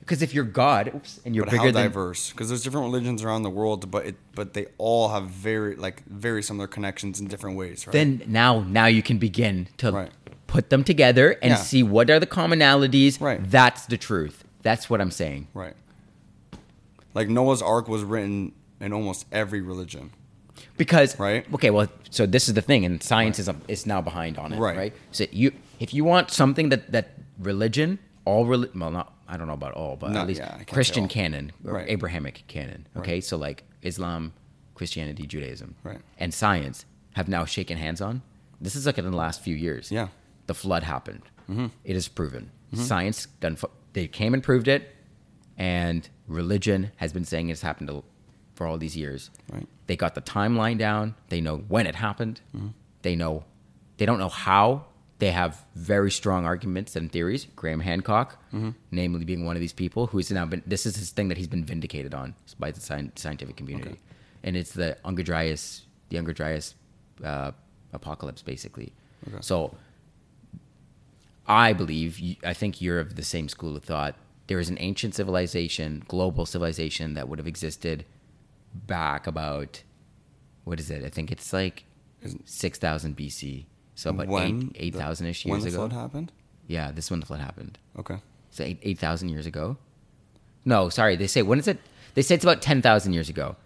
[0.05, 2.31] Because if you're God, oops, and you're but bigger how diverse?
[2.31, 6.05] Because there's different religions around the world, but it but they all have very like
[6.07, 7.93] very similar connections in different ways, right?
[7.93, 10.11] then now now you can begin to Right.
[10.47, 11.57] put them together and Yeah.
[11.57, 13.19] see what are the commonalities.
[13.21, 13.41] Right.
[13.51, 14.45] That's the truth.
[14.63, 15.49] That's what I'm saying.
[15.55, 15.75] right.
[17.15, 20.11] Like Noah's Ark was written in almost every religion.
[20.77, 21.47] Because Right.
[21.55, 24.59] Okay, well, so this is the thing, and science is is now behind on it,
[24.59, 24.77] Right.
[24.77, 24.93] right?
[25.13, 27.07] So you if you want something that that
[27.39, 30.47] religion, all reli- well, not I don't know about all, but No, at least yeah,
[30.47, 31.89] I can't say Christian canon or Right.
[31.89, 32.87] Abrahamic canon.
[32.97, 34.33] Okay, so like Islam,
[34.75, 36.01] Christianity, Judaism, Right.
[36.19, 36.85] and science
[37.15, 38.23] have now shaken hands on.
[38.61, 39.91] This is like in the last few years.
[39.91, 40.09] Yeah.
[40.47, 41.23] the flood happened.
[41.51, 41.67] Mm-hmm.
[41.85, 42.51] It is proven.
[42.75, 43.57] Science done.
[43.95, 44.95] They came and proved it,
[45.57, 48.05] and religion has been saying it's happened to-
[48.55, 49.31] for all these years.
[49.51, 49.67] Right.
[49.87, 51.15] They got the timeline down.
[51.29, 52.41] They know when it happened.
[52.55, 52.69] Mm-hmm.
[53.03, 53.45] They know.
[53.97, 54.85] They don't know how.
[55.21, 57.47] They have very strong arguments and theories.
[57.57, 58.71] Graham Hancock, Mm-hmm.
[58.91, 60.63] namely being one of these people who is now been.
[60.67, 63.99] This is his thing that he's been vindicated on by the sci- scientific community, Okay.
[64.43, 66.75] and it's the Younger Dryas, the Younger Dryas
[67.23, 67.53] uh,
[67.93, 68.93] apocalypse, basically.
[69.29, 69.39] Okay.
[69.41, 69.75] So,
[71.47, 72.21] I believe.
[72.45, 74.17] I think you're of the same school of thought.
[74.47, 78.05] There is an ancient civilization, global civilization that would have existed
[78.75, 79.83] back about
[80.65, 81.05] what is it?
[81.05, 81.85] I think it's like
[82.45, 83.67] six thousand BC.
[83.95, 85.89] So about When eight eight the- thousand ish When years the ago.
[85.89, 86.33] flood happened?
[86.67, 87.79] Yeah, this one the flood happened.
[87.99, 88.19] Okay.
[88.51, 89.77] So eight eight thousand years ago.
[90.65, 91.17] No, sorry.
[91.17, 91.79] They say when is it?
[92.15, 93.57] They say it's about ten thousand years ago.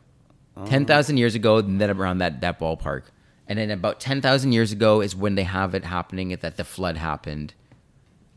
[0.57, 3.03] Oh, ten thousand years ago, and then around that that ballpark,
[3.47, 6.65] and then about ten thousand years ago is when they have it happening that the
[6.65, 7.55] flood happened,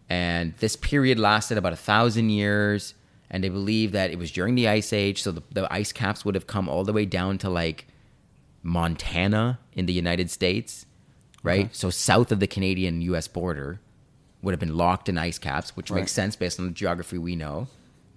[0.09, 2.93] and this period lasted about a thousand years,
[3.29, 6.23] and they believe that it was during the ice age, so the, the ice caps
[6.23, 7.87] would have come all the way down to like
[8.63, 10.85] Montana in the United States,
[11.43, 11.65] right?
[11.65, 11.69] Okay.
[11.73, 13.27] So south of the Canadian U.S.
[13.27, 13.79] border
[14.41, 15.99] would have been locked in ice caps, which Right.
[16.01, 17.67] makes sense based on the geography we know.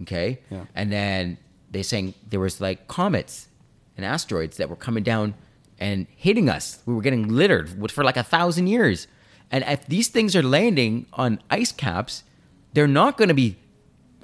[0.02, 0.64] Okay, Yeah.
[0.74, 1.38] and then
[1.70, 3.48] they're saying there was like comets
[3.96, 5.34] and asteroids that were coming down
[5.78, 6.80] and hitting us.
[6.86, 9.06] We were getting littered for like a thousand years,
[9.50, 12.24] and if these things are landing on ice caps,
[12.72, 13.56] they're not going to be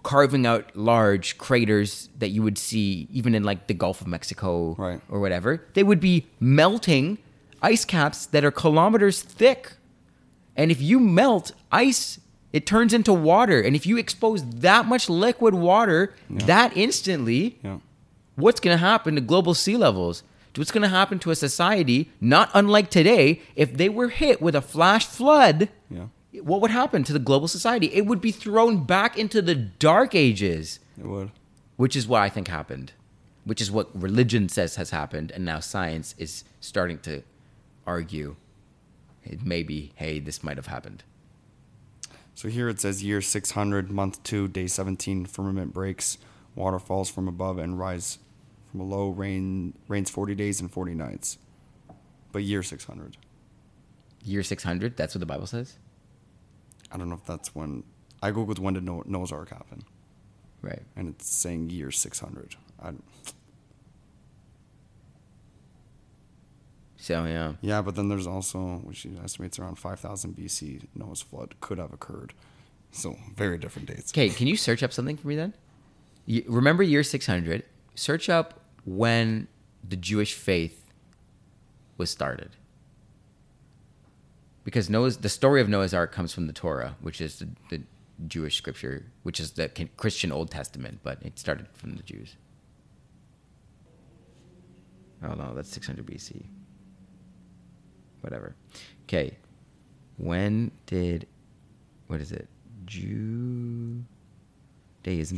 [0.02, 4.74] carving out large craters that you would see even in like the Gulf of Mexico
[4.76, 5.00] Right.
[5.10, 5.62] or whatever.
[5.74, 7.18] They would be melting
[7.62, 9.72] ice caps that are kilometers thick.
[10.56, 12.18] And if you melt ice,
[12.52, 13.60] it turns into water.
[13.60, 16.46] And if you expose that much liquid water Yeah.
[16.46, 17.78] that instantly, Yeah.
[18.36, 20.22] what's going to happen to global sea levels?
[20.56, 24.56] What's going to happen to a society not unlike today if they were hit with
[24.56, 25.68] a flash flood?
[25.88, 26.06] Yeah.
[26.42, 27.86] What would happen to the global society?
[27.92, 31.30] It would be thrown back into the dark ages, It would.
[31.76, 32.92] which is what I think happened,
[33.44, 37.22] which is what religion says has happened, and now science is starting to
[37.94, 38.36] argue
[39.24, 41.02] it may be, hey, this might have happened.
[42.34, 46.16] So here it says year 600, month 2, day 17, firmament breaks,
[46.54, 48.18] water falls from above and rise
[48.70, 51.36] from below, rain rains 40 days and 40 nights.
[52.32, 53.16] But year 600.
[54.24, 55.76] Year 600, that's what the Bible says?
[56.92, 57.82] I don't know if that's when
[58.22, 59.82] I googled when did Noah's Ark happen,
[60.62, 60.82] Right.
[60.94, 62.54] and it's saying year 600.
[62.82, 62.92] I,
[67.00, 67.54] So, yeah.
[67.62, 72.34] yeah, but then there's also which estimates around 5000 BC Noah's flood could have occurred.
[72.92, 74.12] So very different dates.
[74.12, 75.54] Okay, can you search up something for me then?
[76.26, 77.64] You, remember year 600?
[77.94, 79.48] Search up when
[79.82, 80.92] the Jewish faith
[81.96, 82.50] was started.
[84.64, 87.82] Because Noah's the story of Noah's Ark comes from the Torah, which is the, the
[88.26, 92.36] Jewish scripture, which is the Christian Old Testament, but it started from the Jews.
[95.22, 96.44] Oh no, that's 600 BC.
[98.20, 98.54] Whatever.
[99.04, 99.36] Okay.
[100.16, 101.26] When did
[102.06, 102.48] what is it?
[102.86, 104.04] Judaism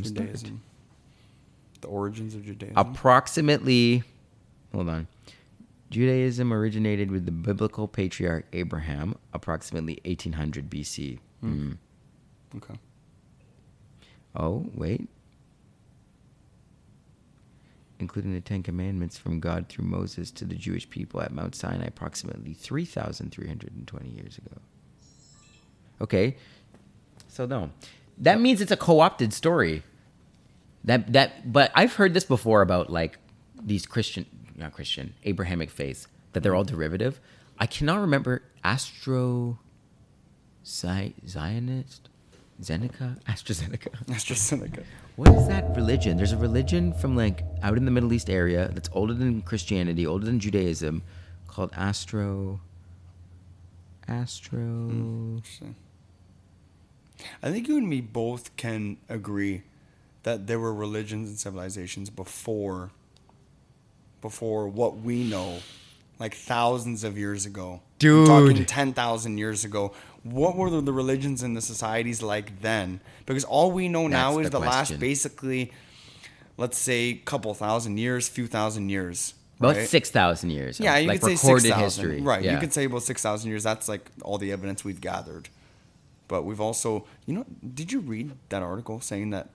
[0.03, 0.27] start?
[0.27, 0.61] Judaism.
[1.81, 2.77] The origins of Judaism.
[2.77, 4.03] Approximately
[4.73, 5.07] hold on.
[5.89, 11.19] Judaism originated with the biblical patriarch Abraham, approximately 1800 BC.
[11.41, 11.73] Hmm.
[12.57, 12.73] Okay.
[14.35, 15.07] Oh, wait.
[18.03, 21.85] Including the Ten Commandments from God through Moses to the Jewish people at Mount Sinai
[21.85, 24.57] approximately 3,320 years ago.
[26.01, 26.35] Okay.
[27.29, 27.69] So, no.
[28.17, 29.83] That means it's a co opted story.
[30.83, 33.19] That, that, but I've heard this before about like
[33.63, 34.25] these Christian,
[34.57, 37.21] not Christian, Abrahamic faiths, that they're all derivative.
[37.57, 39.59] I cannot remember Astro
[40.65, 42.09] Zi- Zionist?
[42.61, 43.23] Zeneca?
[43.29, 43.91] AstraZeneca.
[44.07, 44.83] AstraZeneca.
[45.15, 46.17] What is that religion?
[46.17, 50.07] There's a religion from like out in the Middle East area that's older than Christianity,
[50.07, 51.03] older than Judaism,
[51.47, 52.59] called Astro.
[54.07, 54.59] Astro.
[54.59, 55.75] Interesting.
[57.41, 59.61] I think you and me both can agree
[60.23, 62.89] that there were religions and civilizations before
[64.19, 65.59] before what we know,
[66.17, 67.81] like thousands of years ago.
[68.03, 69.93] I'm talking ten thousand years ago.
[70.23, 73.01] What were the, religions and the societies like then?
[73.25, 75.71] Because all we know now is the the, last basically,
[76.57, 79.33] let's say, couple thousand years, few thousand years.
[79.59, 79.87] About right?
[79.87, 80.79] six thousand years.
[80.79, 82.03] Yeah, you like could say recorded six thousand.
[82.09, 82.21] history.
[82.21, 82.53] Right, Yeah.
[82.53, 83.63] you could say about six thousand years.
[83.63, 85.49] That's like all the evidence we've gathered.
[86.29, 89.49] but we've also, you know, did you read that article saying that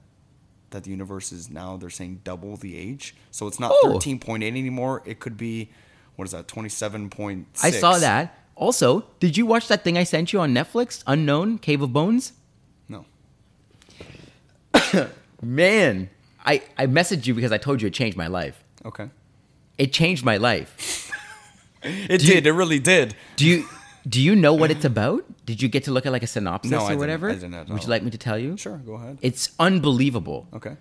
[0.70, 3.92] that the universe is now they're saying double the age, so it's not Oh.
[3.94, 5.02] thirteen point eight anymore.
[5.06, 5.70] It could be,
[6.16, 8.38] what is that, twenty seven point I saw that.
[8.58, 11.02] Also, did you watch that thing I sent you on Netflix?
[11.06, 12.32] Unknown Cave of Bones.
[12.88, 13.04] No.
[15.42, 16.10] Man,
[16.44, 18.62] I I messaged you because I told you it changed my life.
[18.84, 19.08] Okay.
[19.76, 21.04] It changed my life.
[21.80, 22.46] It Do you- did.
[22.48, 23.14] it really did.
[23.36, 23.64] Do you
[24.08, 25.22] do you know what it's about?
[25.46, 26.98] Did you get to look at like a synopsis No, I or didn't.
[26.98, 27.30] whatever?
[27.30, 28.56] I didn't Would you like me to tell you?
[28.56, 29.18] Sure, go ahead.
[29.22, 30.48] It's unbelievable.
[30.52, 30.76] Okay.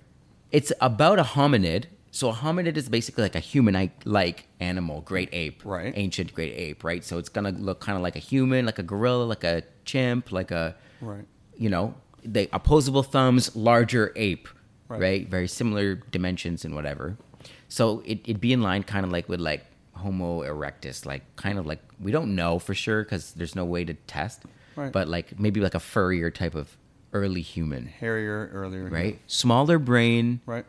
[0.52, 1.84] It's about a hominid.
[2.12, 5.94] So a hominid is basically like a human-like animal, great ape, Right.
[5.96, 7.04] Ancient great ape, right?
[7.04, 10.32] So it's gonna look kind of like a human, like a gorilla, like a chimp,
[10.32, 11.26] like a, Right.
[11.58, 11.94] you know,
[12.24, 14.48] the opposable thumbs, larger ape,
[14.88, 15.02] Right.
[15.02, 15.30] right?
[15.30, 17.18] Very similar dimensions and whatever.
[17.70, 21.58] So it, it'd be in line kind of like with like Homo erectus, like kind
[21.60, 24.44] of like we don't know for sure because there's no way to test,
[24.76, 24.92] Right.
[24.92, 26.78] but like maybe like a furrier type of
[27.14, 28.86] early human, hairier, earlier.
[28.90, 29.20] right?
[29.28, 30.66] Smaller brain, Right.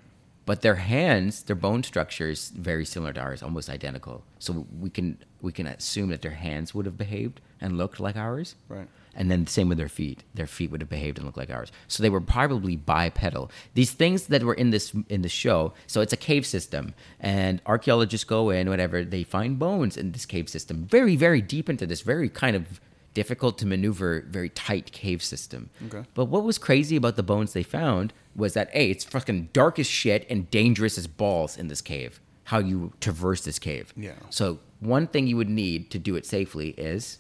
[0.48, 4.24] But their hands, their bone structure is very similar to ours, almost identical.
[4.38, 8.16] So we can we can assume that their hands would have behaved and looked like
[8.16, 8.54] ours.
[8.66, 8.88] Right.
[9.14, 10.24] And then the same with their feet.
[10.32, 11.70] Their feet would have behaved and looked like ours.
[11.86, 13.50] So they were probably bipedal.
[13.74, 15.74] These things that were in this in the show.
[15.86, 20.24] So it's a cave system, and archaeologists go in, whatever they find bones in this
[20.24, 22.80] cave system, very very deep into this very kind of
[23.22, 25.70] difficult to maneuver, very tight cave system.
[25.86, 26.04] Okay.
[26.14, 29.78] But what was crazy about the bones they found was that a it's fucking dark
[29.80, 32.20] as shit and dangerous as balls in this cave.
[32.44, 33.92] How you traverse this cave.
[33.96, 34.12] Yeah.
[34.30, 37.18] So one thing you would need to do it safely is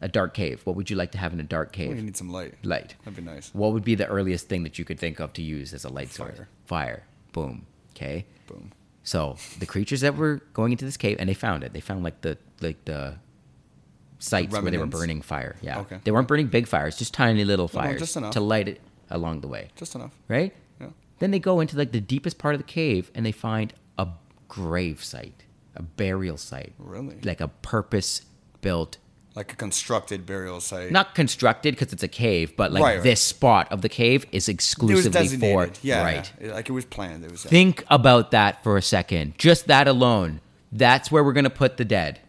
[0.00, 0.60] a dark cave.
[0.64, 1.96] What would you like to have in a dark Well, cave?
[1.96, 2.54] you need some light.
[2.62, 2.94] Light.
[3.04, 3.50] That'd be nice.
[3.52, 5.88] What would be the earliest thing that you could think of to use as a
[5.88, 6.36] light source?
[6.36, 6.48] Fire.
[6.66, 7.02] Fire.
[7.32, 7.66] Boom.
[7.96, 8.26] Okay.
[8.46, 8.70] Boom.
[9.02, 11.72] So the creatures that were going into this cave, and they found it.
[11.72, 13.16] They found like the like the
[14.24, 15.56] sites where they were burning fire.
[15.62, 15.80] Yeah.
[15.80, 15.98] Okay.
[16.04, 18.32] They weren't burning big fires, just tiny little No, no, fires just enough.
[18.32, 19.70] to light it along the way.
[19.76, 20.12] Just enough.
[20.28, 20.52] Right.
[20.80, 20.88] Yeah.
[21.18, 24.08] Then they go into like the deepest part of the cave, and they find a
[24.48, 25.44] grave site,
[25.76, 27.16] a burial site, Really?
[27.22, 28.22] like a purpose
[28.60, 28.98] built
[29.34, 30.90] Like a constructed burial site.
[30.92, 33.02] not constructed because it's a cave, but like Right, right.
[33.02, 35.68] this spot of the cave is it was exclusively for.
[35.82, 36.02] Yeah.
[36.02, 36.32] right.
[36.40, 37.24] Like it was planned.
[37.24, 37.42] It was.
[37.44, 39.36] Think about that for a second.
[39.38, 40.40] Just that alone.
[40.72, 42.20] That's where we're gonna put the dead.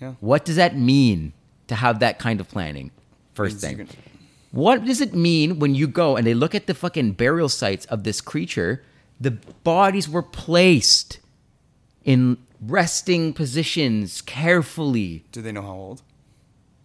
[0.00, 0.14] Yeah.
[0.20, 1.32] What does that mean
[1.68, 2.90] to have that kind of planning?
[3.34, 3.88] First thing.
[4.50, 7.86] What does it mean when you go and they look at the fucking burial sites
[7.86, 8.82] of this creature?
[9.20, 11.20] The bodies were placed
[12.04, 15.24] in resting positions carefully.
[15.30, 16.02] Do they know how old?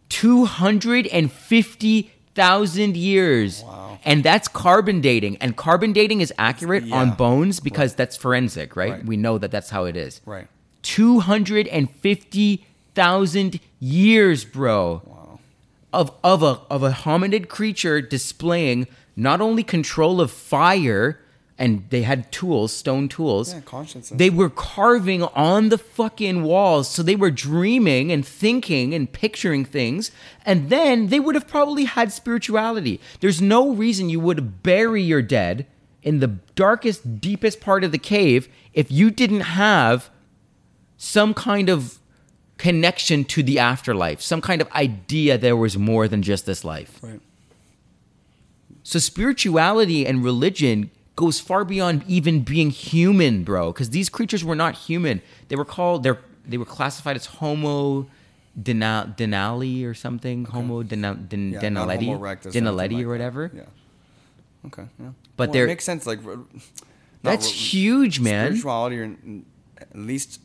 [0.09, 3.63] 250,000 years.
[3.63, 3.99] Wow.
[4.05, 5.37] And that's carbon dating.
[5.37, 8.91] And carbon dating is accurate on bones because that's forensic, right?
[8.91, 9.03] Right.
[9.05, 10.21] We know that that's how it is.
[10.25, 10.47] Right.
[10.83, 12.65] 250,000
[13.79, 15.01] years, bro.
[15.05, 15.39] Wow.
[15.93, 21.21] Of, of, a, of a hominid creature displaying not only control of fire,
[21.57, 23.53] and they had tools, stone tools.
[23.53, 24.09] Yeah, conscience.
[24.09, 26.89] They were carving on the fucking walls.
[26.89, 30.11] So they were dreaming and thinking and picturing things.
[30.45, 32.99] And then they would have probably had spirituality.
[33.21, 35.65] There's no reason you would bury your dead
[36.03, 40.09] in the darkest, deepest part of the cave if you didn't have
[40.97, 41.99] some kind of
[42.57, 46.99] connection to the afterlife, some kind of idea there was more than just this life.
[47.01, 47.19] Right.
[48.83, 53.71] So spirituality and religion goes far beyond even being human, bro.
[53.71, 55.21] Because these creatures were not human.
[55.47, 58.05] They were called they're they were classified as Homo
[58.61, 60.45] dena- denali or something.
[60.45, 63.07] Homo dena- den- Yeah, denaletti, Homo denaletti like or that.
[63.09, 63.51] whatever.
[63.55, 63.61] Yeah.
[64.67, 64.83] Okay.
[64.99, 65.09] Yeah.
[65.35, 66.05] But well, they're- it makes sense.
[66.05, 66.19] Like
[67.23, 68.47] That's re- huge, man.
[68.51, 69.15] Spirituality, or
[69.81, 70.39] at least,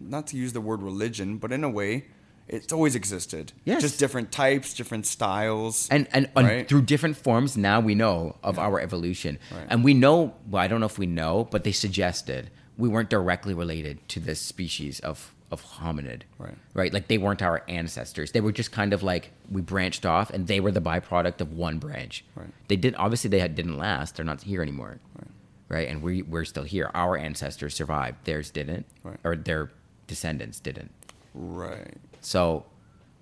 [0.00, 2.06] not to use the word religion, but in a way,
[2.48, 3.52] it's always existed.
[3.64, 3.82] Yes.
[3.82, 5.88] Just different types, different styles.
[5.90, 9.66] and and, and through different forms now we know of our evolution Right.
[9.68, 13.10] and we know well i don't know if we know but they suggested we weren't
[13.10, 16.54] directly related to this species of of hominid Right.
[16.74, 20.30] right like they weren't our ancestors they were just kind of like we branched off
[20.30, 22.50] and they were the byproduct of one branch Right.
[22.68, 25.30] they did obviously they had, didn't last they're not here anymore Right.
[25.68, 29.18] right and we, we're still here our ancestors survived theirs didn't Right.
[29.24, 29.70] or their
[30.06, 30.92] descendants didn't
[31.34, 31.94] right.
[32.20, 32.64] so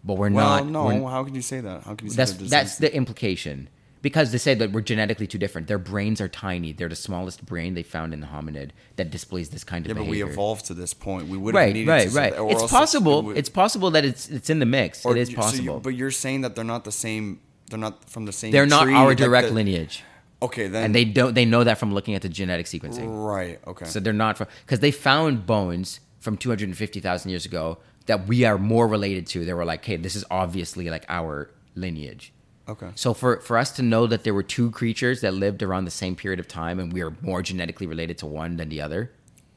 [0.07, 0.85] but we're Well, not no.
[0.87, 1.85] we're- how can you say that?
[1.85, 3.69] How can you say that's that's the implication
[4.03, 5.67] because they say that we're genetically too different.
[5.67, 6.73] Their brains are tiny.
[6.73, 10.03] They're the smallest brain they found in the hominid that displays this kind of Yeah,
[10.03, 11.29] but we evolved to this point.
[11.29, 12.15] We would have right, needed right, to.
[12.15, 12.35] right.
[12.53, 13.23] It's possible.
[13.23, 15.07] would- it's possible that it's it's in the mix.
[15.07, 15.81] it is you- so you- possible.
[15.81, 17.41] but you're saying that they're not the same.
[17.71, 18.53] They're not from the same.
[18.53, 20.03] They're not our direct the- lineage,
[20.43, 20.85] Okay, then.
[20.85, 21.33] and they don't.
[21.35, 23.07] They know that from looking at the genetic sequencing.
[23.27, 23.59] Right.
[23.67, 23.87] Okay.
[23.87, 28.57] So they're not from because they found bones from 250,000 years ago that we are
[28.57, 29.45] more related to.
[29.45, 32.33] They were like, hey, this is obviously like our lineage.
[32.67, 32.89] Okay.
[32.95, 35.91] So for for us to know that there were two creatures that lived around the
[35.91, 39.11] same period of time and we are more genetically related to one than the other,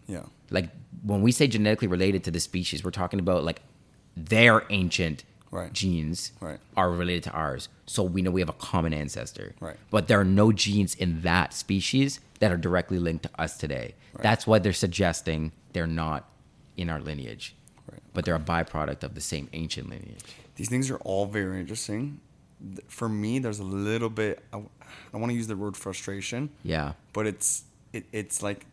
[0.08, 0.24] Yeah.
[0.50, 0.70] like
[1.04, 3.62] when we say genetically related to the species, we're talking about like
[4.18, 5.72] their ancient Right.
[5.72, 6.60] genes Right.
[6.76, 7.70] are related to ours.
[7.86, 9.56] So we know we have a common ancestor.
[9.62, 9.78] Right.
[9.90, 13.96] But there are no genes in that species that are directly linked to us today.
[14.22, 16.28] That's why they're suggesting they're not
[16.78, 17.56] in our lineage.
[17.92, 18.02] Right.
[18.14, 20.24] But they're a byproduct of the same ancient lineage.
[20.56, 22.20] These things are all very interesting.
[22.88, 24.44] For me, there's a little bit.
[24.54, 24.62] I,
[25.14, 26.94] I want to use the word frustration, Yeah.
[27.14, 27.64] but it's
[27.94, 28.66] it, it's like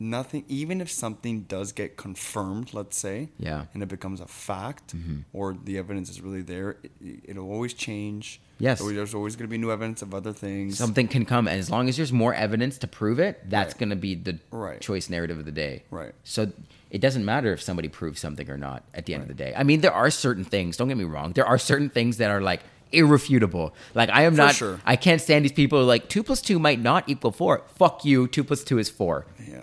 [0.00, 0.44] nothing.
[0.48, 3.66] Even if something does get confirmed, let's say, Yeah.
[3.74, 5.18] and it becomes a fact, Mm-hmm.
[5.32, 6.90] or the evidence is really there, it,
[7.24, 8.40] it'll always change.
[8.58, 8.80] Yes.
[8.82, 10.76] There's always going to be new evidence of other things.
[10.76, 13.78] Something can come, and as long as there's more evidence to prove it, that's Right.
[13.80, 14.80] going to be the Right.
[14.80, 15.84] choice narrative of the day.
[15.90, 16.12] Right.
[16.24, 16.50] So
[16.90, 19.52] it doesn't matter if somebody proves something or not at the end of the day.
[19.56, 22.30] I mean, there are certain things, don't get me wrong, there are certain things that
[22.30, 22.60] are like
[22.92, 23.72] irrefutable.
[23.94, 24.80] Like, I am For not, sure.
[24.84, 27.62] I can't stand these people who are like, two plus two might not equal four.
[27.76, 29.26] Fuck you, two plus two is four.
[29.48, 29.62] yeah.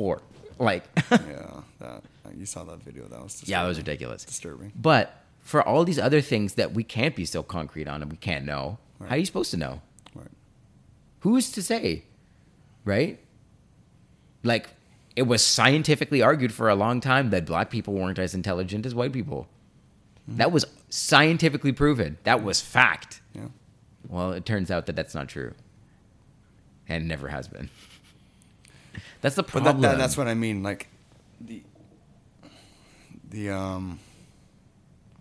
[0.00, 0.22] Four.
[0.58, 1.60] Like, Yeah.
[1.78, 2.02] That
[2.34, 3.04] you saw that video.
[3.06, 4.24] That was yeah, that was ridiculous.
[4.24, 4.72] disturbing.
[4.74, 8.16] But for all these other things that we can't be so concrete on and we
[8.16, 9.82] can't know, how are you supposed to know?
[10.14, 10.28] Right.
[11.20, 12.04] Who's to say?
[12.86, 13.18] Right?
[14.42, 14.70] Like,
[15.16, 18.94] it was scientifically argued for a long time that black people weren't as intelligent as
[18.94, 19.48] white people.
[20.26, 20.36] Hmm.
[20.38, 22.16] That was scientifically proven.
[22.24, 23.20] That was fact.
[23.34, 23.48] Yeah.
[24.08, 25.52] Well, it turns out that that's not true.
[26.88, 27.68] And never has been.
[29.20, 29.80] That's the But problem.
[29.82, 30.62] that, that, that's what I mean.
[30.62, 30.88] Like
[31.40, 31.62] the
[33.28, 33.98] the um.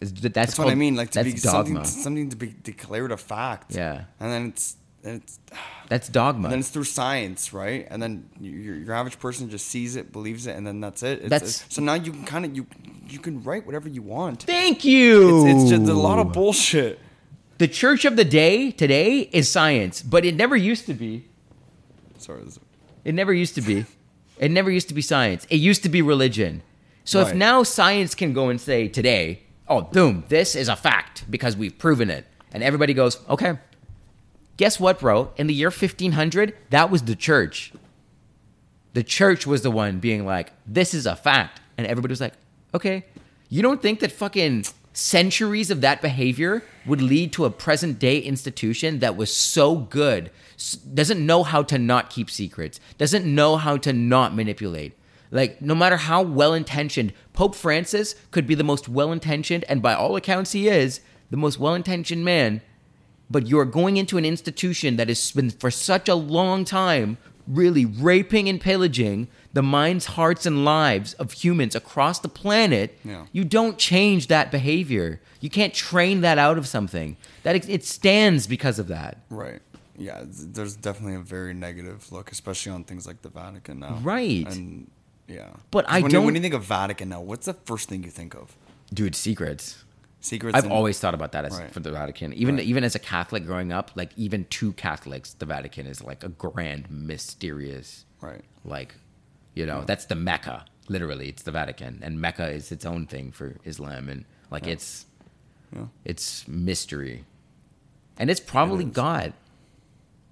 [0.01, 0.95] Is- that's, That's, what I mean.
[0.95, 1.83] Like to be dogma.
[1.83, 3.75] something, something to be declared a fact.
[3.75, 4.05] Yeah.
[4.21, 5.39] And then it's and it's
[5.89, 6.45] That's dogma.
[6.45, 7.85] and then it's through science, right?
[7.89, 11.19] And then your, your average person just sees it, believes it, and then that's it.
[11.19, 12.65] It's, That's- it's- so now you can kind of you
[13.09, 14.43] you can write whatever you want.
[14.43, 15.45] Thank you.
[15.45, 16.99] It's, it's just a lot of bullshit.
[17.57, 21.25] The church of the day today is science, but it never used to be.
[22.19, 22.41] Sorry.
[22.45, 22.57] This,
[23.03, 23.85] It never used to be.
[24.39, 25.45] It never used to be science.
[25.49, 26.61] It used to be religion.
[27.03, 31.29] So if now science can go and say today, oh, boom, this is a fact
[31.29, 33.57] because we've proven it, and everybody goes, okay.
[34.55, 35.31] Guess what, bro?
[35.37, 37.73] In the year 1500, that was the church.
[38.93, 41.61] The church was the one being like, this is a fact.
[41.77, 42.33] And everybody was like,
[42.73, 43.05] okay.
[43.49, 48.19] You don't think that fucking centuries of that behavior would lead to a present day
[48.19, 50.31] institution that was so good,
[50.93, 54.93] doesn't know how to not keep secrets, doesn't know how to not manipulate?
[55.31, 59.81] Like, no matter how well intentioned, Pope Francis could be the most well intentioned, and
[59.81, 62.61] by all accounts, he is the most well intentioned man
[63.29, 67.17] but you're going into an institution that has been for such a long time
[67.49, 72.97] really raping and pillaging the minds, hearts, and lives of humans across the planet.
[73.03, 73.25] Yeah.
[73.31, 75.19] You don't change that behavior.
[75.41, 77.17] You can't train that out of something.
[77.43, 79.17] That it stands because of that.
[79.29, 79.61] right.
[79.97, 80.23] Yeah.
[80.25, 83.97] There's definitely a very negative look, especially on things like the Vatican now.
[84.01, 84.47] Right.
[84.47, 84.89] And
[85.27, 85.49] yeah.
[85.71, 88.09] But I when You, when you think of Vatican now, what's the first thing you
[88.09, 88.55] think of?
[88.93, 89.83] Dude, secrets.
[90.21, 90.55] Secrets.
[90.57, 91.71] I've and- always thought about that as Right.
[91.71, 92.33] for the Vatican.
[92.33, 92.65] Even Right.
[92.65, 96.29] even as a Catholic growing up, like even to Catholics, the Vatican is like a
[96.29, 98.43] grand, mysterious Right.
[98.65, 98.95] like
[99.55, 103.31] you know that's the mecca literally it's the vatican and mecca is its own thing
[103.31, 104.73] for islam and like Yeah.
[104.73, 105.05] it's
[105.75, 105.85] Yeah.
[106.05, 107.25] it's mystery
[108.17, 108.91] and it's probably is.
[108.91, 109.33] god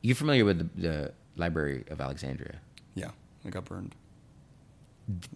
[0.02, 2.60] you familiar with the, the library of alexandria
[2.94, 3.12] Yeah.
[3.44, 3.96] It got burned.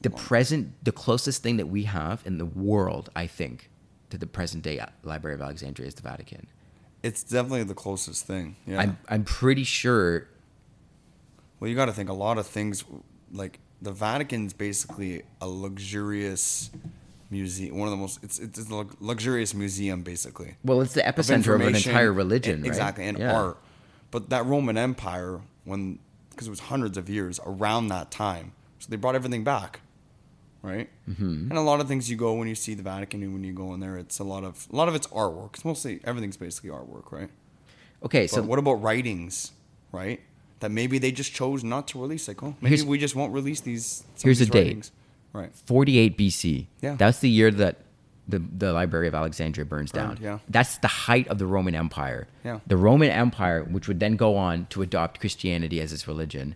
[0.01, 3.69] the present the closest thing that we have in the world i think
[4.11, 6.47] to the present day uh, library of alexandria is the vatican
[7.03, 8.55] It's definitely the closest thing.
[8.67, 8.79] Yeah.
[8.81, 10.27] i'm i'm pretty sure
[11.59, 12.83] well, you got to think a lot of things
[13.31, 16.71] like the Vatican's basically a luxurious
[17.29, 17.77] museum.
[17.77, 18.23] One of the most.
[18.23, 20.55] It's it's a luxurious museum basically.
[20.63, 22.67] well it's the epicenter of, an entire religion e- right?
[22.67, 23.35] Exactly, and Yeah.
[23.39, 23.57] art.
[24.09, 25.99] But that Roman Empire, when
[26.31, 29.81] because it was hundreds of years around that time, so they brought everything back,
[30.61, 30.89] right?
[31.09, 31.49] Mm-hmm.
[31.49, 33.53] And a lot of things you go when you see the Vatican and when you
[33.53, 35.55] go in there, it's a lot of a lot of it's artwork.
[35.55, 37.29] It's mostly everything's basically artwork, right?
[38.03, 39.51] okay But so what about writings,
[39.91, 40.19] right?
[40.59, 42.27] That maybe they just chose not to release.
[42.27, 44.03] Like, oh, maybe we just won't release these.
[44.21, 44.91] here's these the date.
[45.33, 45.51] Right.
[45.65, 46.67] 48 BC.
[46.81, 46.95] Yeah.
[46.95, 47.77] That's the year that
[48.27, 50.23] the, the Library of Alexandria burns Burned, down.
[50.23, 50.39] yeah.
[50.49, 52.27] That's the height of the Roman Empire.
[52.43, 52.59] Yeah.
[52.67, 56.55] The Roman Empire, which would then go on to adopt Christianity as its religion,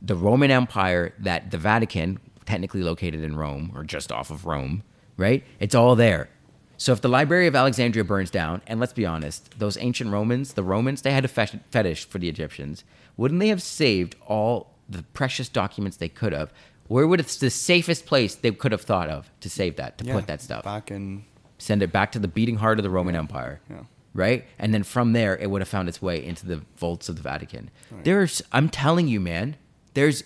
[0.00, 4.82] the Roman Empire that the Vatican, technically located in Rome or just off of Rome,
[5.16, 5.44] right?
[5.60, 6.28] It's all there.
[6.76, 10.54] So if the Library of Alexandria burns down, and let's be honest, those ancient Romans,
[10.54, 12.82] the Romans, they had a fetish for the Egyptians.
[13.16, 16.52] Wouldn't they have saved all the precious documents they could have?
[16.88, 20.04] Where would it's the safest place they could have thought of to save that, to
[20.04, 20.14] Yeah.
[20.14, 20.64] put that stuff?
[20.64, 21.24] back in
[21.58, 23.60] send it back to the beating heart of the Roman Empire.
[23.70, 23.82] Yeah.
[24.14, 24.44] Right?
[24.58, 27.22] And then from there, it would have found its way into the vaults of the
[27.22, 27.70] Vatican.
[27.92, 28.04] Right.
[28.04, 29.54] There's, I'm telling you, man,
[29.94, 30.24] there's,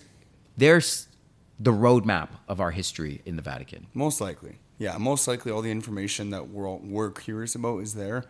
[0.57, 1.06] there's
[1.59, 3.87] the roadmap of our history in the Vatican.
[3.93, 4.59] Most likely.
[4.77, 8.25] Yeah, most likely all the information that we're all, we're curious about is there,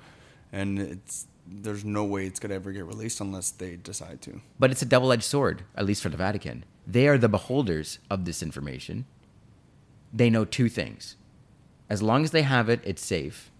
[0.51, 4.41] and it's there's no way it's gonna ever get released unless they decide to.
[4.59, 6.65] But it's a double edged sword, at least for the Vatican.
[6.85, 9.05] They are the beholders of this information.
[10.13, 11.15] They know two things.
[11.89, 13.51] As long as they have it, it's safe.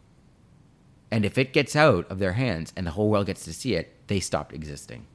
[1.11, 3.75] And if it gets out of their hands and the whole world gets to see
[3.75, 5.07] it, they stopped existing.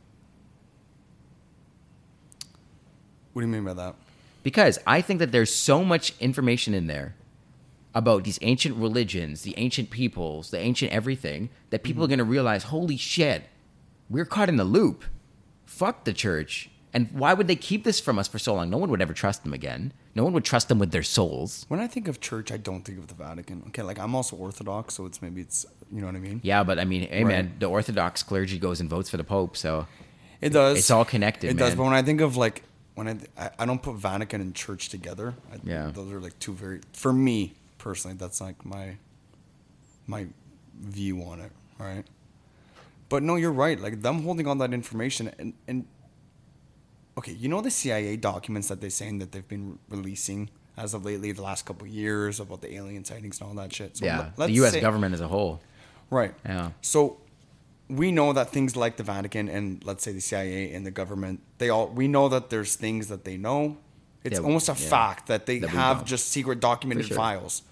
[3.33, 3.95] What do you mean by that?
[4.43, 7.15] Because I think that there's so much information in there
[7.95, 12.11] about these ancient religions, the ancient peoples, the ancient everything, that people are mm-hmm.
[12.11, 13.45] going to realize, holy shit,
[14.09, 15.05] we're caught in the loop.
[15.67, 16.71] Fuck the church.
[16.95, 18.69] And why would they keep this from us for so long?
[18.69, 19.93] No one would ever trust them again.
[20.15, 21.65] No one would trust them with their souls.
[21.69, 23.63] When I think of church, I don't think of the Vatican.
[23.69, 26.41] Okay, like I'm also Orthodox, so it's maybe it's you know what I mean.
[26.43, 27.33] Yeah, but I mean, hey Right.
[27.33, 29.87] man, the Orthodox clergy goes and votes for the Pope, so
[30.43, 30.79] It does.
[30.79, 31.75] It's all connected, It does.
[31.75, 32.63] But when I think of like
[32.95, 35.35] when I I, I don't put Vatican and church together.
[35.53, 35.91] I, Yeah.
[35.93, 38.17] Those are like two very for me personally.
[38.17, 38.97] That's like my
[40.07, 40.27] my
[40.79, 41.53] view on it.
[41.79, 42.05] Right.
[43.09, 43.79] But no, you're right.
[43.81, 45.87] Like them holding all that information and and
[47.19, 51.05] okay, you know the CIA documents that they're saying that they've been releasing as of
[51.05, 53.97] lately, the last couple of years about the alien sightings and all that shit.
[53.99, 54.73] So yeah, the U.S.
[54.73, 55.61] say- government as a whole.
[56.11, 56.35] Right.
[56.45, 56.71] Yeah.
[56.81, 57.19] So
[57.89, 61.41] we know that things like the Vatican and let's say the CIA and the government,
[61.59, 63.77] they all we know that there's things that they know.
[64.25, 64.89] It's Yeah, almost a yeah.
[64.89, 67.17] fact that they That have just secret documented sure.
[67.17, 67.63] files.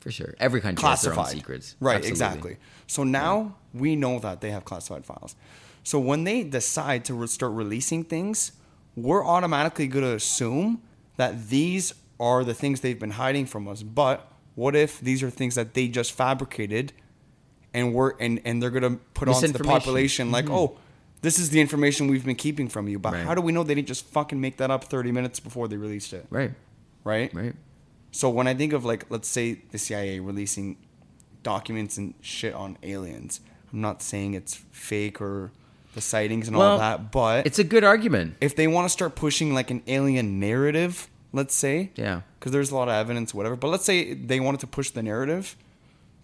[0.00, 0.34] For sure.
[0.40, 1.36] Every country has their own Classified.
[1.38, 1.76] secrets.
[1.78, 2.10] Right, Absolutely.
[2.10, 2.56] exactly.
[2.86, 5.36] So now we know that they have classified files.
[5.84, 8.52] So when they decide to re- start releasing things,
[8.96, 10.80] we're automatically going to assume
[11.16, 13.82] that these are the things they've been hiding from us.
[13.82, 16.92] But what if these are things that they just fabricated
[17.74, 20.54] and we're and, and they're going to put onto the population like, mm-hmm.
[20.54, 20.78] "Oh,
[21.22, 23.24] this is the information we've been keeping from you." But Right.
[23.24, 25.76] how do we know they didn't just fucking make that up 30 minutes before they
[25.76, 26.26] released it?
[26.30, 26.52] Right.
[27.04, 27.32] Right?
[27.34, 27.54] Right.
[28.12, 30.76] So when I think of like, let's say the CIA releasing
[31.42, 33.40] documents and shit on aliens,
[33.72, 35.52] I'm not saying it's fake or
[35.94, 38.36] the sightings and all that, but It's a good argument.
[38.40, 42.22] if they want to start pushing like an alien narrative, let's say, Yeah.
[42.38, 43.56] because there's a lot of evidence, whatever.
[43.56, 45.56] But let's say they wanted to push the narrative,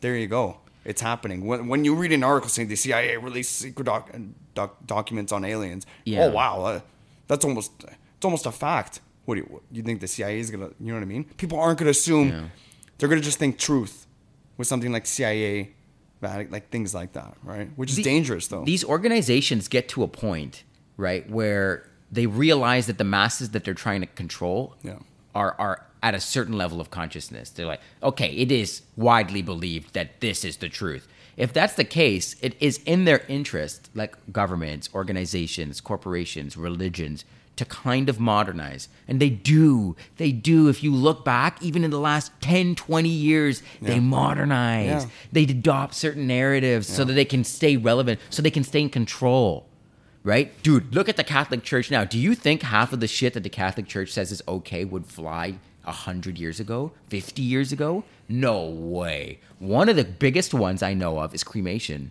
[0.03, 0.59] there you go.
[0.87, 1.45] It's happening.
[1.47, 4.11] When, when you read an article saying the CIA released secret doc,
[4.55, 6.25] doc, documents on aliens, Yeah.
[6.25, 6.81] oh wow, uh,
[7.27, 9.01] that's almost it's almost a fact.
[9.25, 10.71] What do you, what, you think the CIA is gonna?
[10.81, 11.25] You know what I mean?
[11.37, 12.29] People aren't gonna assume.
[12.29, 12.45] Yeah.
[12.99, 14.07] They're gonna just think truth
[14.57, 15.71] with something like CIA,
[16.23, 17.69] like things like that, right?
[17.77, 18.65] Which is The- dangerous though.
[18.65, 20.63] These organizations get to a point,
[20.97, 24.99] right, where they realize that the masses that they're trying to control Yeah.
[25.37, 27.51] Are are at a certain level of consciousness.
[27.51, 31.09] They're like, okay, it is widely believed that this is the truth.
[31.37, 37.25] If that's the case, it is in their interest, like governments, organizations, corporations, religions,
[37.57, 38.89] to kind of modernize.
[39.09, 39.97] And they do.
[40.17, 40.69] They do.
[40.69, 45.05] If you look back, even in the last 10, 20 years, they modernize.
[45.05, 45.11] Yeah.
[45.33, 48.91] They adopt certain narratives so that they can stay relevant, so they can stay in
[48.91, 49.66] control.
[50.27, 50.61] Right?
[50.65, 52.03] Dude, look at the Catholic Church now.
[52.03, 55.07] Do you think half of the shit that the Catholic Church says is okay would
[55.07, 56.91] fly 100 years ago?
[57.11, 58.03] 50 years ago?
[58.29, 59.39] No way.
[59.61, 62.11] One of the biggest ones I know of is cremation.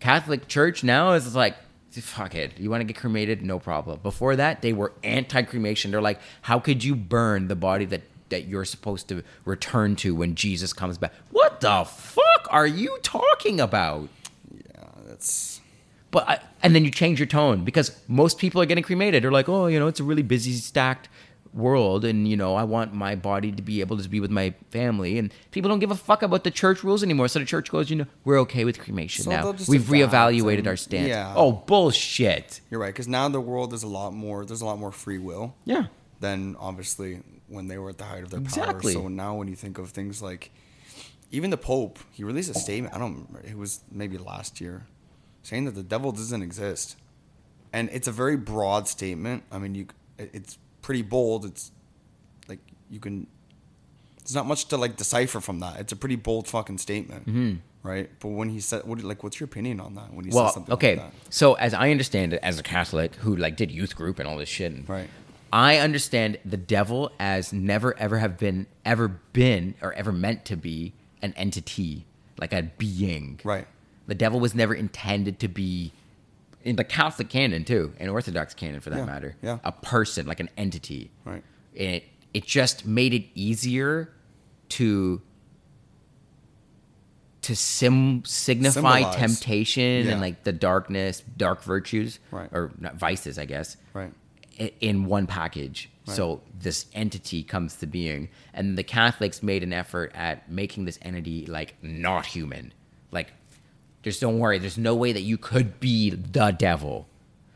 [0.00, 1.54] Catholic Church now is like,
[1.92, 2.58] fuck it.
[2.58, 3.40] You want to get cremated?
[3.40, 4.00] No problem.
[4.02, 5.92] Before that, they were anti cremation.
[5.92, 10.12] They're like, how could you burn the body that, that you're supposed to return to
[10.12, 11.12] when Jesus comes back?
[11.30, 14.08] What the fuck are you talking about?
[14.50, 15.60] yeah, that's
[16.10, 19.22] But I, and then you change your tone because most people are getting cremated.
[19.24, 21.08] They're like, oh, you know, it's a really busy, stacked
[21.54, 24.54] world, and you know, I want my body to be able to be with my
[24.70, 25.18] family.
[25.18, 27.28] And people don't give a fuck about the church rules anymore.
[27.28, 29.50] So the church goes, you know, we're okay with cremation So now.
[29.68, 31.08] We've reevaluated and- our stance.
[31.08, 31.34] yeah.
[31.36, 32.60] Oh, bullshit.
[32.70, 32.92] you're right.
[32.94, 34.44] Because now the world is a lot more.
[34.46, 35.54] There's a lot more free will.
[35.64, 35.86] Yeah.
[36.20, 38.94] than obviously when they were at the height of their Exactly.
[38.94, 39.02] power.
[39.02, 40.52] So now when you think of things like
[41.32, 44.86] even the Pope, he released a statement, I don't remember, it was maybe last year,
[45.42, 46.96] saying that the devil doesn't exist.
[47.72, 49.44] And it's a very broad statement.
[49.50, 49.86] I mean, you
[50.18, 51.44] it's pretty bold.
[51.44, 51.70] It's
[52.48, 53.26] like you can
[54.18, 55.80] there's not much to like decipher from that.
[55.80, 57.26] It's a pretty bold fucking statement.
[57.26, 57.54] Mm-hmm.
[57.82, 58.10] Right?
[58.20, 60.54] But when he said what like what's your opinion on that when he Well, says
[60.54, 60.96] something okay.
[60.96, 61.32] like that?
[61.34, 64.36] So as I understand it, as a Catholic who like did youth group and all
[64.36, 65.08] this shit, and Right.
[65.52, 70.56] I understand the devil as never ever have been ever been or ever meant to
[70.56, 72.04] be an entity
[72.38, 73.40] like a being.
[73.44, 73.66] Right.
[74.06, 75.92] The devil was never intended to be
[76.64, 79.36] in the Catholic canon too, and Orthodox canon for that Yeah, matter.
[79.42, 79.58] yeah.
[79.64, 81.10] A person, like an entity.
[81.24, 81.42] Right.
[81.74, 84.10] It it just made it easier
[84.70, 85.20] to
[87.42, 89.16] to sim signify Symbolize.
[89.16, 90.12] temptation Yeah.
[90.12, 92.48] and like the darkness, dark virtues, Right.
[92.52, 94.12] or not vices, I guess, Right.
[94.80, 95.90] in one package.
[96.04, 100.98] So this entity comes to being, and the Catholics made an effort at making this
[101.02, 102.72] entity like not human.
[104.02, 104.58] Just don't worry.
[104.58, 107.06] There's no way that you could be the devil.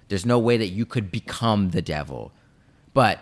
[0.08, 2.32] There's no way that you could become the devil.
[2.94, 3.20] But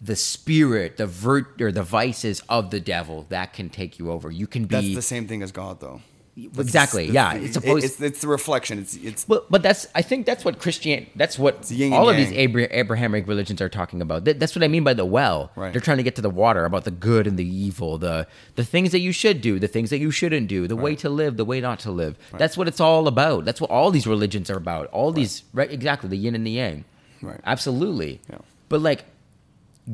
[0.00, 4.30] the spirit, the vert or the vices of the devil that can take you over.
[4.30, 6.02] You can be That's the same thing as God, though.
[6.36, 7.10] Exactly.
[7.10, 7.84] that's Yeah, it's it- supposed.
[7.84, 8.78] It's, it's the reflection.
[8.80, 12.32] It's it's But but that's I think that's what Christian that's what all of these.
[12.32, 14.24] Abra- Abrahamic religions are talking about.
[14.24, 15.52] That, that's what I mean by the well.
[15.54, 15.72] Right.
[15.72, 18.26] They're trying to get to the water about the good and the evil, the
[18.56, 21.08] the things that you should do, the things that you shouldn't do, the way to
[21.08, 22.18] live, the way not to live.
[22.36, 23.44] That's what it's all about.
[23.44, 24.88] That's what all these religions are about.
[24.88, 26.84] All these right exactly the yin and the yang.
[27.22, 27.40] Right.
[27.44, 28.20] Absolutely.
[28.28, 28.38] Yeah.
[28.68, 29.04] But like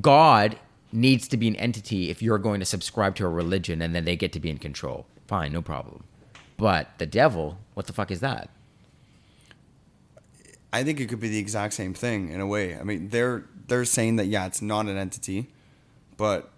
[0.01, 0.59] God
[0.93, 4.05] needs to be an entity if you're going to subscribe to a religion and then
[4.05, 5.07] they get to be in control.
[5.26, 6.05] Fine, no problem.
[6.61, 8.51] But the devil, what the fuck is that?
[10.73, 12.77] I think it could be the exact same thing in a way.
[12.77, 15.49] I mean, they're they're saying that yeah, it's not an entity,
[16.17, 16.51] but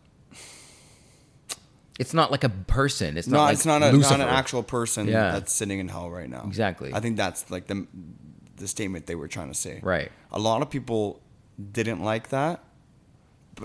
[1.98, 3.16] It's not like a person.
[3.16, 5.32] It's no, not like it's not a not an actual person Yeah.
[5.32, 6.44] that's sitting in hell right now.
[6.46, 6.92] Exactly.
[6.92, 7.86] I think that's like the
[8.56, 9.80] the statement they were trying to say.
[9.82, 10.10] Right.
[10.30, 11.20] A lot of people
[11.72, 12.62] didn't like that,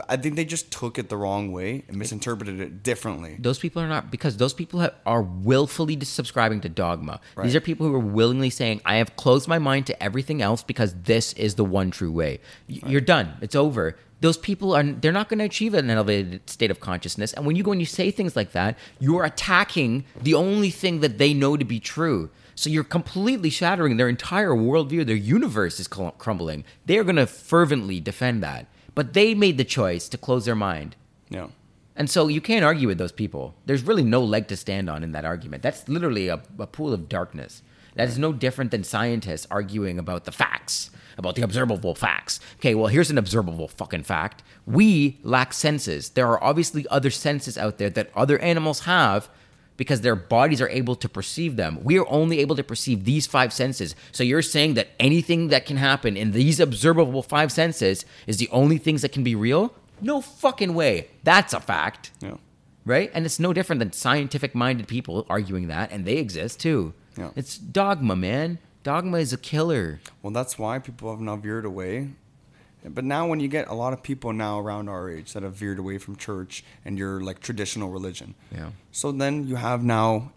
[0.10, 3.38] I think they just took it the wrong way and misinterpreted it differently.
[3.40, 7.20] Those people are not because those people have, are willfully subscribing to dogma.
[7.36, 7.46] Right.
[7.46, 10.62] These are people who are willingly saying, "I have closed my mind to everything else
[10.62, 13.38] because this is the one true way." Y- You're done.
[13.42, 13.96] It's over.
[14.20, 17.34] Those people are they're not going to achieve an elevated state of consciousness.
[17.34, 21.00] And when you go and you say things like that, you're attacking the only thing
[21.00, 22.30] that they know to be true.
[22.56, 25.06] So you're completely shattering their entire worldview.
[25.06, 26.66] Their universe is crumbling.
[26.88, 28.66] They are going to fervently defend that.
[28.98, 30.96] But they made the choice to close their mind.
[31.30, 31.50] Yeah.
[31.96, 33.54] And so you can't argue with those people.
[33.68, 35.62] There's really no leg to stand on in that argument.
[35.62, 37.62] That's literally a, a pool of darkness.
[37.94, 42.40] That is no different than scientists arguing about the facts, about the observable facts.
[42.56, 44.42] Okay, well, here's an observable fucking fact.
[44.66, 46.10] We lack senses.
[46.10, 49.30] There are obviously other senses out there that other animals have
[49.78, 51.80] because their bodies are able to perceive them.
[51.84, 53.96] We are only able to perceive these five senses.
[54.12, 58.50] So you're saying that anything that can happen in these observable five senses is the
[58.50, 59.74] only things that can be real?
[60.02, 61.10] No fucking way.
[61.24, 62.12] That's a fact.
[62.22, 62.38] Yeah.
[62.86, 63.12] Right?
[63.14, 66.94] And it's no different than scientific minded people arguing that, and they exist too.
[67.18, 67.32] Yeah.
[67.36, 68.60] It's dogma, man.
[68.84, 70.00] Dogma is a killer.
[70.22, 72.10] Well, that's why people have now veered away.
[72.86, 75.54] But now, when you get a lot of people now around our age that have
[75.56, 78.70] veered away from church and your like traditional religion, Yeah.
[78.92, 80.32] so then you have now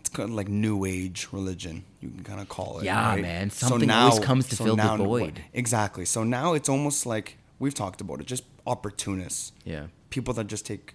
[0.00, 1.84] it's kind of like new age religion.
[2.00, 2.84] You can kind of call it.
[2.84, 3.22] Yeah, right?
[3.22, 3.50] man.
[3.50, 5.44] Something always comes to fill the void.
[5.52, 6.04] Exactly.
[6.04, 9.52] So now it's almost like we've talked about it, just opportunists.
[9.64, 9.86] Yeah.
[10.08, 10.94] People that just take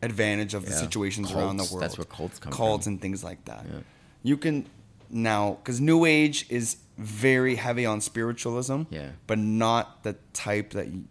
[0.00, 0.78] advantage of the Yeah.
[0.78, 1.82] situations around the world.
[1.82, 2.94] that's where cults come Cults from.
[2.94, 3.66] and things like that.
[3.70, 3.80] Yeah.
[4.22, 4.66] You can
[5.10, 8.82] now because New Age is very heavy on spiritualism.
[8.90, 9.10] Yeah.
[9.26, 11.04] But not the type that, you,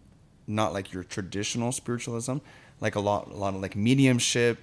[0.46, 2.36] not like your traditional spiritualism,
[2.80, 4.58] like a lot, a lot of like mediumship,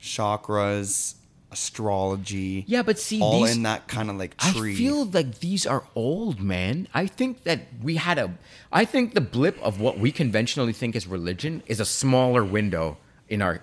[0.00, 1.14] chakras,
[1.50, 2.64] astrology.
[2.66, 5.84] Yeah, but see, all these- in that kind of like I feel like these are
[5.94, 6.88] old, man.
[6.94, 8.34] I think that we had a.
[8.72, 12.98] I think the blip of what we conventionally think is religion is a smaller window
[13.28, 13.60] in our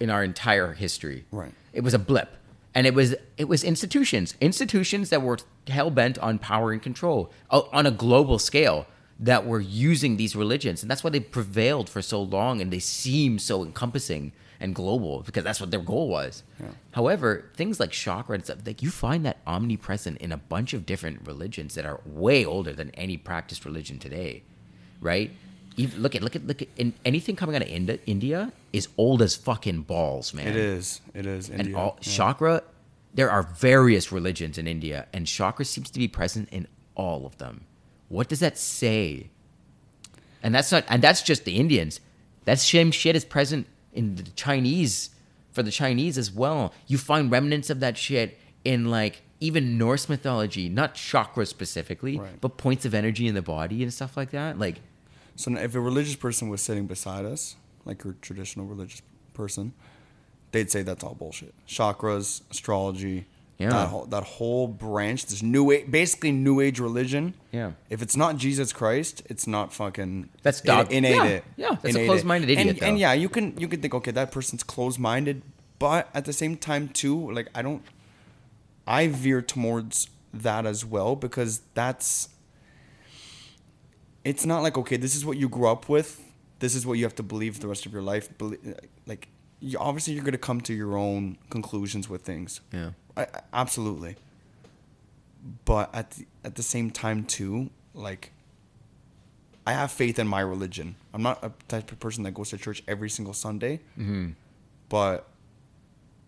[0.00, 1.24] in our entire history.
[1.30, 1.52] Right.
[1.72, 2.36] It was a blip,
[2.78, 7.28] and it was it was institutions, institutions that were hell bent on power and control
[7.50, 8.86] uh, on a global scale
[9.18, 12.78] that were using these religions, and that's why they prevailed for so long, and they
[12.78, 16.44] seem so encompassing and global because that's what their goal was.
[16.92, 20.86] However, things like chakra and stuff, like you find that omnipresent in a bunch of
[20.86, 24.44] different religions that are way older than any practiced religion today,
[25.00, 25.32] right?
[25.78, 28.88] Even, look at look at look at in, anything coming out of India, India is
[28.98, 31.00] old as fucking balls, man it is.
[31.14, 31.48] It is.
[31.48, 32.12] and all yeah.
[32.12, 32.62] chakra
[33.14, 37.38] there are various religions in india and chakra seems to be present in all of
[37.38, 37.64] them
[38.08, 39.30] what does that say
[40.42, 42.00] and that's not and that's just the indians
[42.44, 45.10] that same shit is present in the chinese
[45.50, 50.08] for the chinese as well you find remnants of that shit in like even norse
[50.08, 52.40] mythology not chakra specifically Right.
[52.40, 54.80] but points of energy in the body and stuff like that like
[55.38, 59.02] So if a religious person was sitting beside us, like your traditional religious
[59.34, 59.72] person,
[60.50, 61.54] they'd say that's all bullshit.
[61.68, 63.26] Chakras, astrology,
[63.56, 63.68] Yeah.
[63.70, 67.34] that whole, that whole branch, this new age, basically new age religion.
[67.52, 67.72] Yeah.
[67.88, 70.28] If it's not Jesus Christ, it's not fucking.
[70.42, 71.14] That's in- innate.
[71.14, 71.44] yeah, it.
[71.56, 72.06] yeah, that's a it.
[72.06, 75.42] closed-minded idiot, And, and yeah, you can you can think okay that person's closed minded,
[75.78, 77.82] but at the same time too, like I don't.
[78.88, 82.28] I veer towards that as well because that's
[84.30, 86.10] it's not like okay this is what you grew up with
[86.62, 88.28] this is what you have to believe the rest of your life
[89.06, 89.28] like
[89.60, 92.60] you, obviously you're gonna come to your own conclusions with things.
[92.72, 92.90] Yeah.
[93.16, 94.14] I, I- absolutely.
[95.64, 98.32] But at the, at the same time too, like
[99.66, 100.96] I have faith in my religion.
[101.12, 104.30] I'm not a type of person that goes to church every single Sunday, Mm-hmm.
[104.88, 105.28] but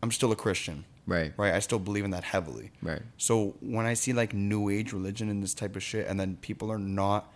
[0.02, 0.84] I'm still a Christian.
[1.06, 1.32] Right.
[1.36, 1.54] Right.
[1.54, 2.70] I still believe in that heavily.
[2.82, 3.02] Right.
[3.16, 6.36] So when I see like new age religion and this type of shit, and then
[6.40, 7.32] people are not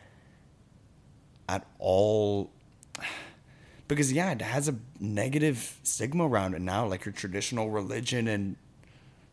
[1.48, 2.50] at all,
[3.88, 8.56] because yeah, it has a negative stigma around it now, like your traditional religion and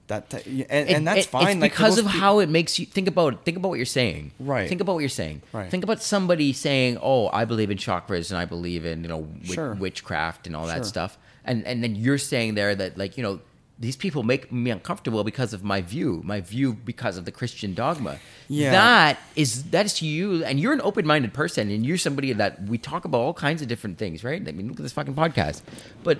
[0.08, 1.48] that, ty- and, and that's fine.
[1.58, 4.32] It's like because of how it makes you think about think about what you're saying.
[4.40, 4.68] Right.
[4.68, 5.42] Think about what you're saying.
[5.54, 5.72] Right.
[5.72, 9.28] Think about somebody saying, "Oh, I believe in chakras and I believe in you know
[9.44, 9.74] Sure.
[9.74, 13.40] witchcraft and all that stuff," and and then you're saying there that like you know
[13.82, 17.74] these people make me uncomfortable because of my view, my view because of the Christian
[17.74, 18.20] dogma.
[18.48, 18.72] Yeah.
[18.72, 22.62] That is that is to you, and you're an open-minded person, and you're somebody that
[22.64, 24.42] we talk about all kinds of different things, right?
[24.48, 25.62] I mean, look at this fucking podcast,
[26.04, 26.20] but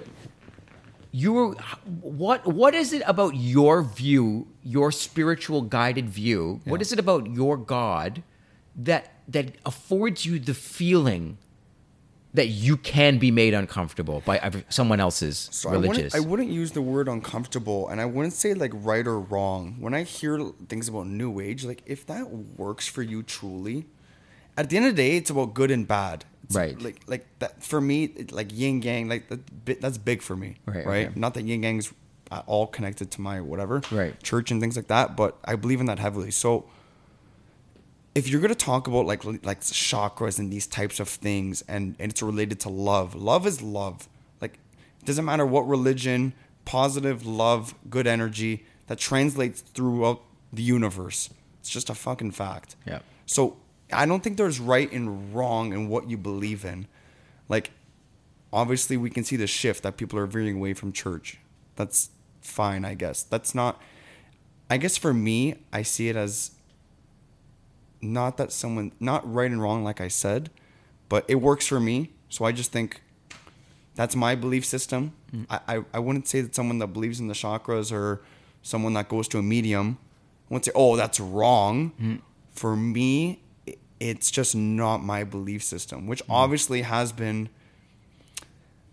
[1.12, 1.56] your
[2.02, 6.82] what what is it about your view your spiritual guided view what Yeah.
[6.84, 8.24] is it about your god
[8.78, 11.38] that that affords you the feeling
[12.34, 16.50] that you can be made uncomfortable by someone else's So I religious wouldn't, I wouldn't
[16.50, 19.76] use the word uncomfortable, and I wouldn't say like right or wrong.
[19.80, 23.86] When I hear things about new age, like if that works for you truly,
[24.58, 26.24] at the end of the day, it's about good and bad.
[26.46, 26.82] It's Right.
[26.82, 30.56] Like like that for me, it- like yin yang, like that, that's big for me.
[30.66, 31.08] Right, Right.
[31.08, 31.20] okay.
[31.20, 31.94] Not that yin yang's
[32.32, 33.82] at all connected to my whatever.
[33.92, 34.22] Right.
[34.24, 36.32] Church and things like that, but I believe in that heavily.
[36.32, 36.66] So
[38.14, 42.12] if you're gonna talk about like like chakras and these types of things and, and
[42.12, 44.10] it's related to love love is love.
[44.42, 44.56] Like
[45.00, 46.34] it doesn't matter what religion
[46.66, 51.30] positive love good energy that translates throughout the universe.
[51.60, 52.76] It's just a fucking fact.
[52.86, 53.00] Yeah.
[53.26, 53.58] so
[53.94, 56.88] i don't think there's right and wrong in what you believe in.
[57.48, 57.72] Like
[58.52, 61.40] obviously we can see the shift that people are veering away from church.
[61.78, 62.10] That's
[62.42, 63.24] fine i guess.
[63.24, 63.82] That's not
[64.70, 66.52] i guess for me i see it as
[68.02, 70.50] not that someone not right and wrong like i said
[71.10, 72.12] but it works for me.
[72.30, 73.02] So i just think
[73.96, 75.12] that's my belief system.
[75.36, 75.46] Mm.
[75.50, 78.22] I, I, I wouldn't say that someone that believes in the chakras or
[78.62, 79.98] someone that goes to a medium
[80.50, 81.92] I wouldn't say oh that's wrong.
[82.02, 82.22] Mm.
[82.52, 83.42] For me
[84.00, 86.34] it's just not my belief system which mm.
[86.34, 87.50] obviously has been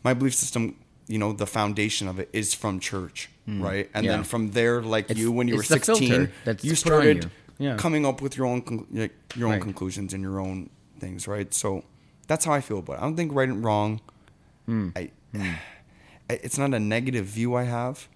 [0.03, 0.75] my belief system
[1.07, 3.89] you know the foundation of it is from church right?
[3.95, 4.13] And Yeah.
[4.13, 7.31] then from there like It's- you when you were 16 that's you started you.
[7.59, 7.77] Yeah.
[7.77, 9.63] coming up with your own con- like, your own Right.
[9.63, 11.53] conclusions and your own things right?
[11.53, 11.83] So
[12.29, 12.99] that's how i feel about it.
[12.99, 14.01] I don't think right and wrong
[14.67, 14.91] Hmm.
[14.97, 15.11] I,
[16.31, 18.07] I- it's not a negative view i have.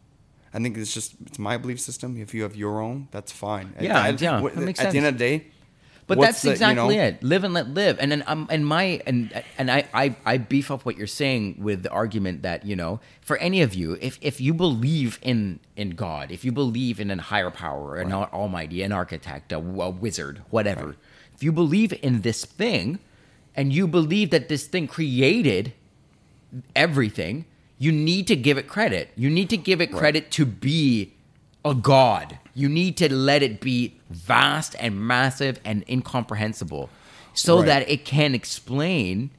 [0.55, 2.16] I think it's just it's my belief system.
[2.18, 3.72] If you have your own that's fine.
[3.80, 5.47] Yeah, at, yeah, that makes at the end of the day
[6.07, 7.22] But that's the- you exactly know- it.
[7.22, 7.96] Live and let live.
[8.00, 11.57] And then um, and my and and I, I I beef up what you're saying
[11.59, 15.61] with the argument that you know for any of you, if if you believe in
[15.76, 19.59] in God, if you believe in a higher power, an al- almighty, an architect, a,
[19.59, 20.96] a wizard, whatever,
[21.34, 22.98] if you believe in this thing,
[23.55, 25.72] and you believe that this thing created
[26.76, 27.44] everything,
[27.78, 29.11] you need to give it credit.
[29.16, 31.14] You need to give it credit to be
[31.64, 32.38] a god.
[32.55, 36.88] You need to let it be vast and massive and incomprehensible
[37.34, 37.66] so Right.
[37.66, 39.30] that it can explain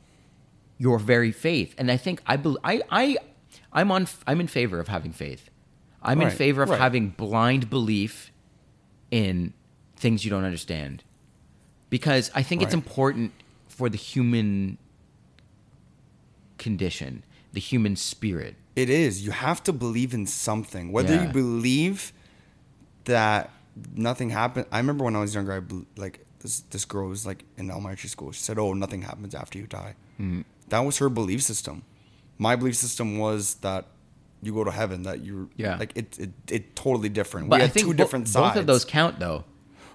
[0.77, 1.73] your very faith.
[1.77, 3.17] And I think I bel I I
[3.71, 5.49] I'm on I'm in favor of having faith.
[6.01, 6.79] I'm in favor of right.
[6.79, 8.31] having blind belief
[9.09, 9.53] in
[9.95, 11.03] things you don't understand.
[11.89, 13.31] Because I think it's important
[13.69, 14.77] for the human
[16.57, 18.55] condition, the human spirit.
[18.75, 19.23] It is.
[19.25, 20.91] You have to believe in something.
[20.91, 21.27] Whether Yeah.
[21.27, 22.11] you believe
[23.05, 23.51] that
[23.95, 24.65] nothing happened.
[24.71, 25.61] I remember when I was younger, I
[25.99, 28.31] like this this girl was like in elementary school.
[28.31, 30.41] She said, "Oh, nothing happens after you die." Mm-hmm.
[30.69, 31.83] That was her belief system.
[32.37, 33.85] My belief system was that
[34.41, 35.03] you go to heaven.
[35.03, 35.77] That you Yeah.
[35.77, 36.19] like it.
[36.19, 37.49] It, it totally different.
[37.49, 38.53] But we I had think two bo- different sides.
[38.53, 39.45] both of those count though,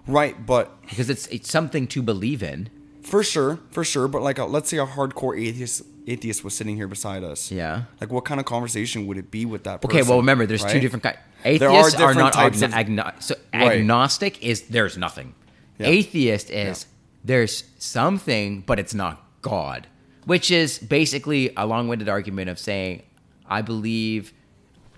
[0.06, 0.34] right?
[0.46, 2.70] But because it's it's something to believe in.
[3.02, 4.06] for sure, for sure.
[4.08, 7.50] But like, a, let's say a hardcore atheist atheist was sitting here beside us.
[7.50, 7.84] Yeah.
[8.00, 9.80] Like, what kind of conversation would it be with that?
[9.82, 9.96] person?
[9.98, 11.18] Okay, well remember there's two different kinds.
[11.44, 12.72] There are Atheists are, not types agno-
[13.12, 13.78] agno- so Right.
[13.80, 15.34] agnostic is there's nothing.
[15.78, 15.86] Yeah.
[15.88, 16.86] Atheist is
[17.24, 19.86] there's something but it's not God,
[20.24, 23.02] which is basically a long-winded argument of saying
[23.46, 24.32] I believe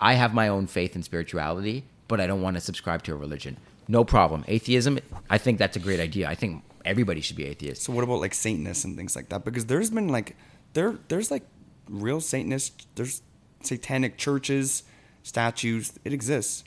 [0.01, 3.17] I have my own faith and spirituality, but I don't want to subscribe to a
[3.17, 3.59] religion.
[3.87, 4.45] No problem.
[4.49, 4.99] Atheism,
[5.29, 6.29] I think that's a great idea.
[6.29, 7.83] I think everybody should be atheist.
[7.83, 9.45] So what about like Satanists and things like that?
[9.45, 10.37] Because there's been like
[10.73, 11.45] there there's like
[11.89, 12.87] real Satanists.
[12.95, 13.23] There's
[13.63, 14.85] satanic churches,
[15.23, 15.93] statues.
[16.05, 16.65] It exists,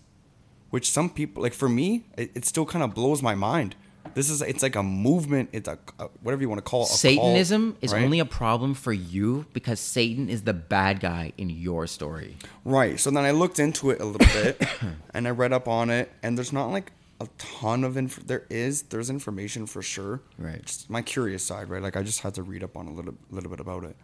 [0.69, 1.53] which some people like.
[1.53, 3.75] For me, it, it still kind of blows my mind.
[4.15, 5.49] This is it's like a movement.
[5.53, 6.85] It's a, a whatever you want to call it.
[6.85, 8.03] a cult, Satanism is right?
[8.03, 12.37] only a problem for you because Satan is the bad guy in your story.
[12.63, 12.99] Right.
[12.99, 14.61] So then I looked into it a little bit
[15.13, 18.45] and I read up on it and there's not like a ton of info there
[18.49, 20.21] is there's information for sure.
[20.37, 20.65] Right.
[20.65, 21.81] Just my curious side, right?
[21.81, 23.95] Like I just had to read up on a little little bit about it.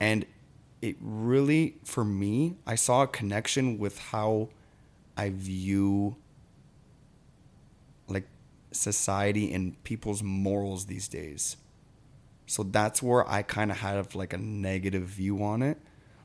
[0.00, 0.26] And
[0.82, 4.50] it really for me, I saw a connection with how
[5.16, 6.16] I view
[8.08, 8.26] like
[8.72, 11.56] society and people's morals these days.
[12.46, 15.78] So that's where I kind of have like a negative view on it.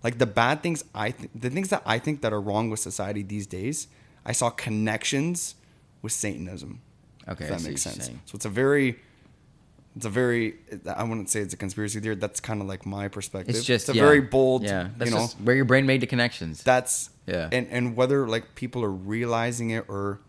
[0.03, 2.80] Like the bad things I th- the things that I think that are wrong with
[2.80, 3.88] society these days,
[4.26, 5.55] I saw connections
[6.02, 6.82] with Satanism.
[7.28, 8.08] Okay, if that makes sense.
[8.26, 8.97] So it's a very
[9.95, 10.56] it's a very
[10.95, 12.16] I wouldn't say it's a conspiracy theory.
[12.16, 13.56] That's kind of like my perspective.
[13.56, 14.06] It's just it's a yeah.
[14.06, 15.24] very bold, Yeah, that's you know.
[15.24, 16.64] just where your brain made the connections.
[16.64, 17.50] that's Yeah.
[17.52, 20.20] and and whether like people are realizing it or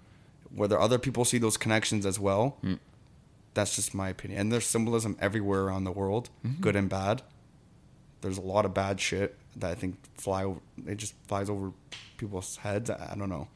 [0.55, 2.59] whether other people see those connections as well.
[2.65, 2.79] Mm.
[3.55, 4.41] That's just my opinion.
[4.41, 6.61] And there's symbolism everywhere around the world, Mm-hmm.
[6.61, 7.23] good and bad.
[8.21, 10.45] There's a lot of bad shit that I think fly.
[10.45, 11.73] Over, it just flies over
[12.19, 12.91] people's heads.
[12.91, 13.49] I, I don't know.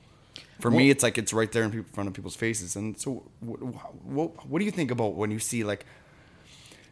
[0.60, 2.76] For me, it's like it's right there in, front of people's faces.
[2.76, 3.60] And so, what,
[4.04, 5.84] what, what do you think about when you see like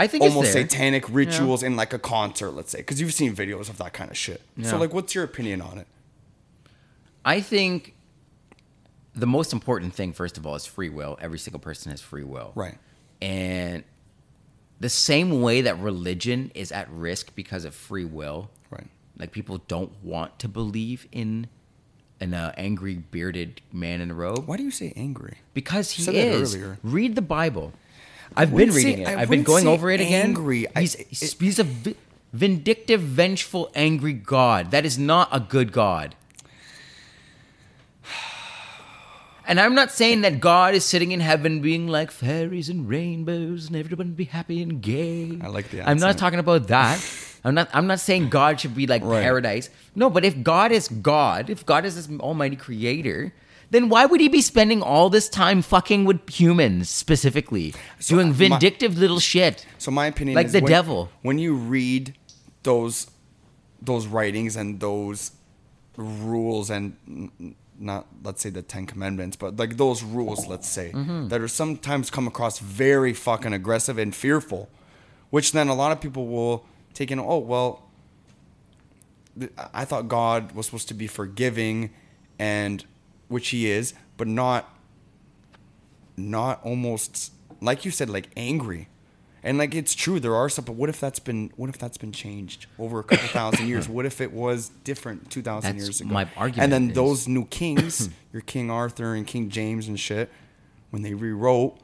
[0.01, 2.79] I think almost satanic rituals in like a concert, let's say?
[2.79, 4.43] Because you've seen videos of that kind of shit.
[4.63, 5.87] So, like, what's your opinion on it?
[7.25, 7.95] I think
[9.15, 11.19] the most important thing, first of all, is free will.
[11.21, 12.53] Every single person has free will.
[12.55, 12.79] Right.
[13.21, 13.85] And
[14.81, 18.89] the same way that religion is at risk because of free will, Right.
[19.17, 21.47] like people don't want to believe in
[22.23, 25.39] an uh, angry bearded man in a robe Why do you say angry?
[25.55, 26.55] because he said is.
[26.55, 26.79] earlier.
[26.83, 27.73] Read the Bible.
[28.37, 29.09] I've been wouldn't say- reading it.
[29.09, 30.27] I I've been going over it again.
[30.31, 30.67] angry.
[30.75, 31.97] I- He's, it- he's a vi-
[32.33, 34.71] vindictive, vengeful, angry God.
[34.71, 36.15] That is not a good God.
[39.53, 43.67] And I'm not saying that God is sitting in heaven being like fairies and rainbows
[43.67, 45.39] and everyone be happy and gay.
[45.43, 46.99] I like the I'm not talking about that.
[47.45, 49.23] I'm not I'm not saying God should be like Right.
[49.23, 49.69] paradise.
[49.95, 53.35] No, but if God is God, if God is this almighty creator,
[53.69, 57.75] then why would he be spending all this time fucking with humans specifically?
[57.99, 59.67] So, doing uh, my- vindictive little shit.
[59.77, 61.11] So my opinion Like is the when, devil.
[61.21, 62.15] When you read
[62.63, 63.07] those
[63.83, 65.33] those writings and those
[65.99, 66.97] rules and
[67.83, 71.29] not let's say the Ten Commandments, but like those rules, let's say, Mm-hmm.
[71.29, 74.69] that are sometimes come across very fucking aggressive and fearful,
[75.31, 76.65] which then a lot of people will
[76.95, 77.19] take in.
[77.19, 77.89] Oh well,
[79.73, 81.91] I thought God was supposed to be forgiving,
[82.39, 82.85] and
[83.29, 84.69] which He is, but not
[86.17, 88.89] not almost like you said like angry
[89.45, 91.97] and like it's true there are some but what if that's been what if that's
[91.99, 93.89] been changed over a couple thousand years?
[93.97, 96.11] What if it was different 2000 years ago?
[96.11, 99.99] my argument and then is- those new kings your king arthur and king james and
[99.99, 100.31] shit
[100.91, 101.79] when they rewrote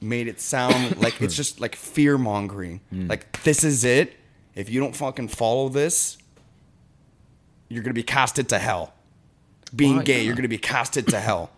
[0.00, 3.08] made it sound like it's just like fear mongering Hmm.
[3.08, 4.14] like this is it.
[4.54, 6.18] If you don't fucking follow this
[7.68, 8.94] you're gonna be casted to hell.
[9.74, 10.22] Being Well, gay yeah.
[10.26, 11.50] you're gonna be casted to hell.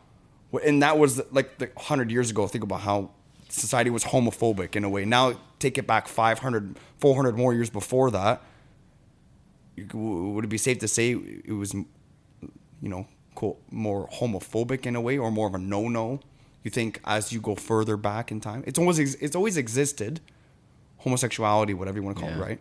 [0.67, 3.11] And that was like the 100 years ago think about how
[3.51, 8.11] society was homophobic in a way now take it back 500 400 more years before
[8.11, 8.43] that
[9.77, 11.85] you c- w- would it be safe to say it was you
[12.83, 16.21] know quote, more homophobic in a way or more of a no-no
[16.63, 20.21] you think as you go further back in time it's always, it's always existed
[20.99, 22.37] homosexuality whatever you want to call Yeah.
[22.39, 22.61] it right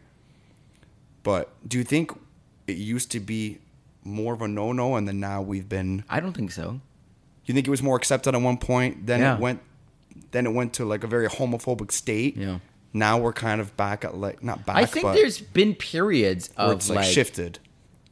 [1.24, 2.12] but do you think
[2.68, 3.60] it used to be
[4.04, 6.80] more of a no-no and then now we've been I don't think so.
[7.46, 9.36] you think it was more accepted at one point then Yeah.
[9.36, 9.62] it went
[10.32, 12.60] then it went to like a very homophobic state Yeah.
[12.94, 16.68] now we're kind of back at like not back I think there's been periods where
[16.68, 17.60] of it's like, like shifted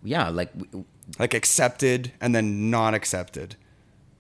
[0.04, 0.52] yeah, like
[1.20, 3.56] like accepted and then not accepted.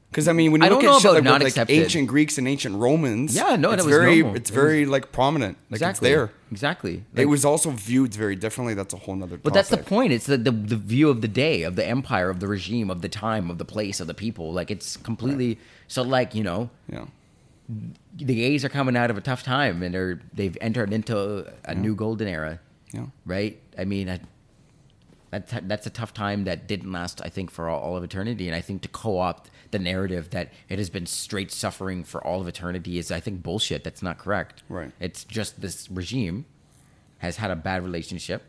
[0.09, 2.47] Because I mean, when you I look at shit like, with, like ancient Greeks and
[2.47, 4.37] ancient Romans, Yeah, no, it's very, normal.
[4.37, 6.31] it's very like prominent, like exactly it's there.
[6.49, 7.03] Exactly.
[7.15, 8.73] it was also viewed very differently.
[8.73, 9.37] That's a whole nother.
[9.37, 10.13] But that's the point.
[10.13, 13.01] It's the, the the view of the day, of the empire, of the regime, of
[13.01, 14.51] the time, of the place, of the people.
[14.53, 16.01] Like it's completely so.
[16.03, 17.05] Like you know, Yeah,
[17.69, 21.75] the gays are coming out of a tough time, and they're they've entered into a
[21.75, 22.59] new golden era,
[22.93, 23.61] yeah, right?
[23.77, 24.19] I mean, I,
[25.31, 27.21] that's that's a tough time that didn't last.
[27.23, 30.53] I think for all, all of eternity, and I think to co-opt the narrative that
[30.69, 33.83] it has been straight suffering for all of eternity is, I think, bullshit.
[33.83, 34.63] That's not correct.
[34.69, 34.91] Right.
[34.99, 36.45] It's just this regime
[37.19, 38.43] has had a bad relationship.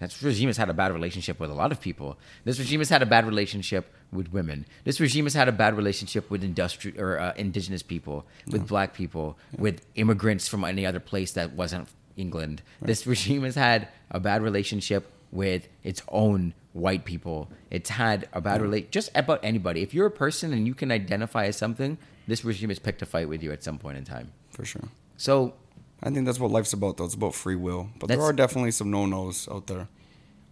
[0.00, 2.18] Yeah, This regime has had a bad relationship with a lot of people.
[2.44, 4.66] This regime has had a bad relationship with women.
[4.84, 8.94] This regime has had a bad relationship with industri- or uh, indigenous people, with black
[8.94, 12.62] people, with immigrants from any other place that wasn't England.
[12.80, 17.50] This regime has had a bad relationship with its own white people.
[17.70, 19.82] It's had a bad relate just about anybody.
[19.82, 23.06] If you're a person and you can identify as something, this regime has picked a
[23.06, 24.32] fight with you at some point in time.
[24.50, 24.88] For sure.
[25.16, 25.54] So
[26.02, 27.04] I think that's what life's about, though.
[27.06, 27.88] It's about free will.
[27.98, 29.88] But there are definitely some no nos out there.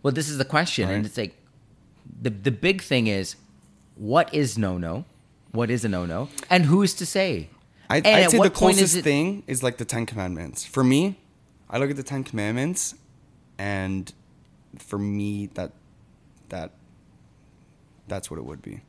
[0.02, 1.34] Well, this is the question, and it's like
[2.22, 3.36] the the big thing is,
[3.96, 5.04] what is no no?
[5.52, 6.28] What is a no no?
[6.50, 7.48] And who is to say?
[7.88, 10.64] I, And I'd say the point is closest it- thing is like the Ten Commandments.
[10.64, 11.18] For me,
[11.70, 12.94] I look at the Ten Commandments,
[13.58, 14.12] and
[14.78, 15.72] for me, that
[16.48, 16.72] that
[18.08, 18.80] that's what it would be.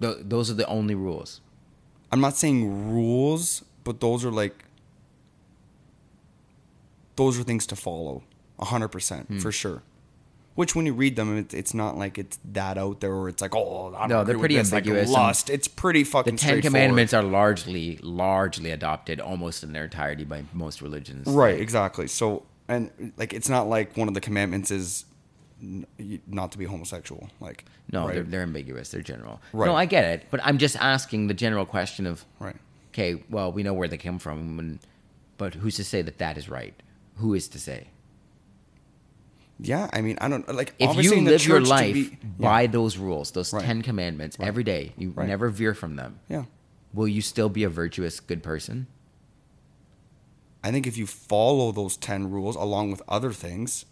[0.00, 1.40] Th- those are the only rules.
[2.12, 4.64] I'm not saying rules, but those are like
[7.16, 8.22] those are things to follow,
[8.58, 9.38] hundred percent Hmm.
[9.38, 9.82] for sure.
[10.56, 13.40] Which, when you read them, it, it's not like it's that out there, or it's
[13.40, 15.48] like, oh, I don't No, they're pretty like ambiguous and lust.
[15.48, 16.60] It's pretty fucking The Ten.
[16.60, 21.28] Commandments are largely largely adopted almost in their entirety by most religions.
[21.28, 22.08] Right, exactly.
[22.08, 25.04] So, and like, it's not like one of the commandments is
[26.26, 27.28] not to be homosexual.
[27.40, 28.14] Like, No, right?
[28.14, 28.90] they're, they're ambiguous.
[28.90, 29.40] They're general.
[29.52, 29.66] Right.
[29.66, 32.56] No, I get it, but I'm just asking the general question of right.
[32.92, 34.78] okay, well, we know where they come from, and,
[35.38, 36.74] but who's to say that that is right?
[37.20, 37.88] Who is to say?
[39.62, 40.74] Yeah, I mean, I don't like.
[40.78, 43.62] If you live your life be- by those rules, those Right.
[43.64, 44.48] Ten Commandments, Right.
[44.48, 45.28] every day, you Right.
[45.28, 46.18] never veer from them.
[46.28, 46.44] yeah,
[46.94, 48.86] Will you still be a virtuous, good person?
[50.64, 53.84] I think if you follow those ten rules along with other things,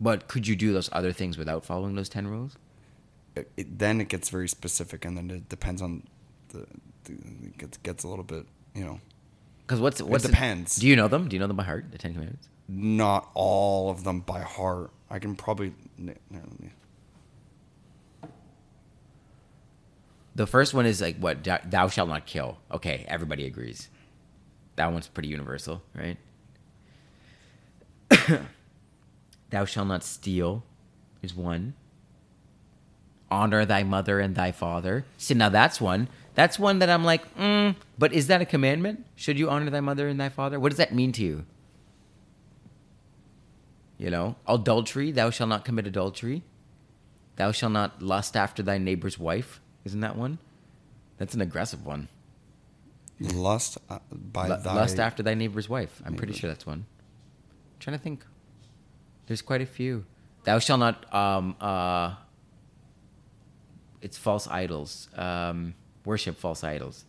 [0.00, 2.56] But could you do those other things without following those ten rules?
[3.36, 6.02] it, it, then it gets very specific, and then it depends on
[6.50, 6.66] the.
[7.04, 7.12] the
[7.46, 9.00] it gets, gets a little bit, you know,
[9.66, 10.76] Because what's what's the- depends.
[10.76, 11.28] do you know them?
[11.28, 11.86] Do you know them by heart?
[11.90, 12.48] The Ten Commandments.
[12.68, 14.90] Not all of them by heart.
[15.10, 15.74] I can probably.
[20.34, 22.58] The first one is like what thou- thou shalt not kill.
[22.70, 23.88] Okay, everybody agrees.
[24.76, 26.16] That one's pretty universal, right?
[29.50, 30.64] thou shalt not steal
[31.22, 31.74] is one.
[33.30, 35.04] Honor thy mother and thy father.
[35.18, 36.08] See, now that's one.
[36.34, 39.04] That's one that I'm like, mm, but is that a commandment?
[39.14, 40.58] Should you honor thy mother and thy father?
[40.58, 41.44] What does that mean to you?
[44.02, 46.42] You know, adultery, thou shalt not commit adultery.
[47.36, 49.60] Thou shalt not lust after thy neighbor's wife.
[49.84, 50.38] Isn't that one?
[51.18, 52.08] That's an aggressive one.
[53.20, 56.02] Lust uh, by Lu- thy lust after thy neighbor's wife.
[56.04, 56.84] I'm pretty sure that's one.
[56.84, 58.26] I'm trying to think.
[59.28, 60.04] There's quite a few.
[60.42, 61.14] Thou shalt not.
[61.14, 62.16] Um, uh,
[64.00, 65.08] it's false idols.
[65.14, 65.74] Um,
[66.04, 67.04] worship false idols.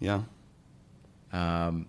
[0.00, 0.22] Yeah.
[1.32, 1.86] um,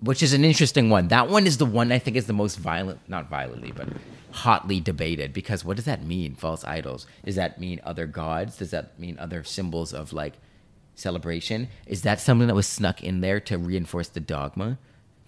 [0.00, 1.08] which is an interesting one.
[1.08, 3.88] That one is the one I think is the most violent, not violently, but
[4.32, 5.32] hotly debated.
[5.32, 6.34] Because what does that mean?
[6.34, 7.06] False idols?
[7.24, 8.58] Does that mean other gods?
[8.58, 10.34] Does that mean other symbols of like
[10.94, 11.68] celebration?
[11.86, 14.78] Is that something that was snuck in there to reinforce the dogma?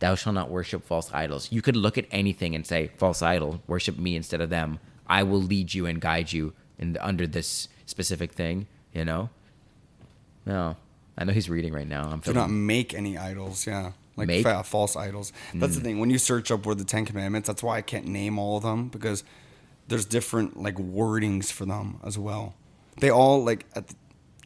[0.00, 1.50] Thou shalt not worship false idols.
[1.50, 4.78] You could look at anything and say, "False idol, worship me instead of them.
[5.08, 9.30] I will lead you and guide you in the, under this specific thing." You know?
[10.46, 10.76] No,
[11.16, 12.04] I know he's reading right now.
[12.04, 13.66] I'm Do feeling not make any idols.
[13.66, 13.92] Yeah.
[14.18, 14.42] Like Make?
[14.42, 15.32] fa- false idols.
[15.54, 16.00] That's the thing.
[16.00, 18.64] When you search up where the Ten Commandments, that's why I can't name all of
[18.64, 19.24] them because
[19.86, 22.54] there's different like wordings for them as well.
[22.98, 23.94] They all like at the,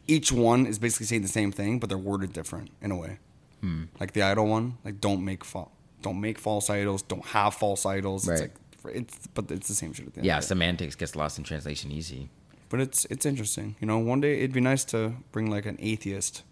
[0.07, 3.19] each one is basically saying the same thing, but they're worded different in a way.
[3.61, 3.85] Hmm.
[3.99, 5.69] Like the idol one, like don't make fa-
[6.01, 8.27] don't make false idols, don't have false idols.
[8.27, 8.33] Right.
[8.33, 8.41] It's
[8.85, 10.25] like it's but it's the same shit at the end.
[10.27, 12.29] Yeah, semantics gets lost in translation easy.
[12.69, 13.75] But it's it's interesting.
[13.79, 16.43] You know, one day it'd be nice to bring like an atheist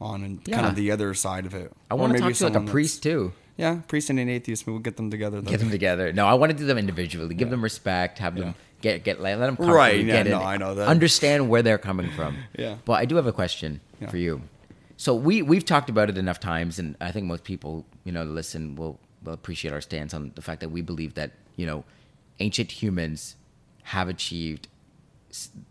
[0.00, 1.72] on and kind of the other side of it.
[1.90, 3.32] I want to maybe talk to like a priest too.
[3.56, 4.66] Yeah, priest and an atheist.
[4.66, 5.42] We'll get them together.
[5.42, 6.12] Get them together.
[6.12, 7.34] No, I want to do them individually.
[7.34, 8.18] Give them respect.
[8.18, 10.88] Have them get get let them Right, yeah, get in, no, I know that.
[10.88, 12.36] Understand where they're coming from.
[12.58, 12.76] Yeah.
[12.84, 14.08] But I do have a question Yeah.
[14.08, 14.42] for you.
[14.96, 18.24] So we we've talked about it enough times, and I think most people you know
[18.24, 21.84] listen will will appreciate our stance on the fact that we believe that you know
[22.38, 23.36] ancient humans
[23.82, 24.68] have achieved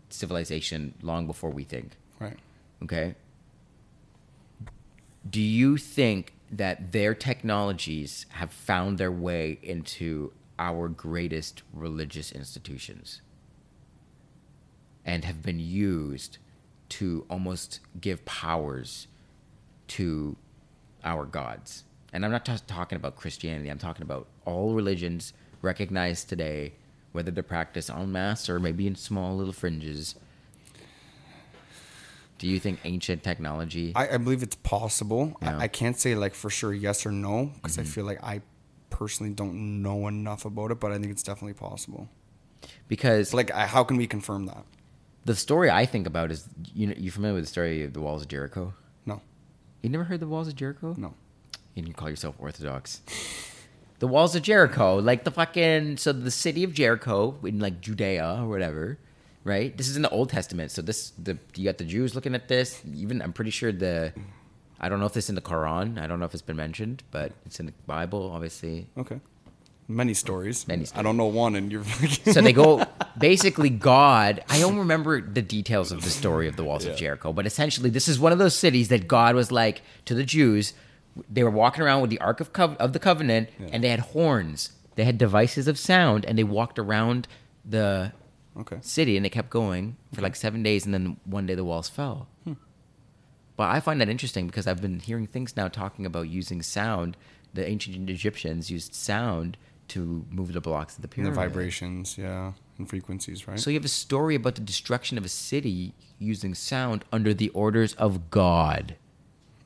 [0.08, 1.92] civilization long before we think.
[2.20, 2.36] Right.
[2.84, 3.14] Okay.
[5.28, 13.20] Do you think that their technologies have found their way into our greatest religious institutions
[15.04, 16.38] and have been used
[16.88, 19.06] to almost give powers
[19.88, 20.36] to
[21.04, 21.84] our gods?
[22.12, 26.72] And I'm not just talking about Christianity, I'm talking about all religions recognized today,
[27.12, 30.14] whether they're practiced en masse or maybe in small little fringes.
[32.40, 33.92] Do you think ancient technology?
[33.94, 35.36] I, I believe it's possible.
[35.42, 35.58] Yeah.
[35.58, 37.90] I, I can't say like for sure yes or no because I mm-hmm.
[37.90, 38.40] feel like I
[38.88, 42.08] personally don't know enough about it, but I think it's definitely possible.
[42.88, 44.64] because like, I, how can we confirm that?
[45.24, 48.00] the story I think about is you know you familiar with the story of the
[48.00, 48.74] walls of Jericho?
[49.06, 49.20] No,
[49.82, 50.94] You never heard the walls of Jericho?
[50.96, 51.14] no.
[51.76, 53.00] And you call yourself Orthodox.
[54.00, 58.38] The walls of Jericho, like the fucking so the city of Jericho in like Judea
[58.40, 58.98] or whatever,
[59.44, 59.76] right?
[59.76, 62.48] This is in the Old Testament, so this the you got the Jews looking at
[62.48, 62.82] this.
[62.94, 64.12] Even I'm pretty sure the
[64.80, 66.00] I don't know if this is in the Quran.
[66.00, 68.86] I don't know if it's been mentioned, but it's in the Bible, obviously.
[68.96, 69.20] Okay.
[69.88, 70.68] Many stories.
[70.68, 71.82] Many I don't know one, and you're.
[71.84, 72.84] So they go
[73.18, 74.42] basically God.
[74.48, 77.90] I don't remember the details of the story of the walls of Jericho, but essentially
[77.90, 80.74] this is one of those cities that God was like to the Jews.
[81.28, 83.98] They were walking around with the Ark of, Cov- of the Covenant, and they had
[84.00, 84.70] horns.
[84.94, 87.26] They had devices of sound, and they walked around
[87.64, 88.12] the
[88.60, 88.78] okay.
[88.80, 91.88] city, and it kept going for like seven days, and then one day the walls
[91.88, 92.28] fell.
[93.56, 97.16] But I find that interesting because I've been hearing things now talking about using sound.
[97.52, 99.58] The ancient Egyptians used sound
[99.88, 103.60] to move the blocks of the And the vibrations, yeah, and frequencies, right?
[103.60, 107.50] So you have a story about the destruction of a city using sound under the
[107.50, 108.96] orders of God.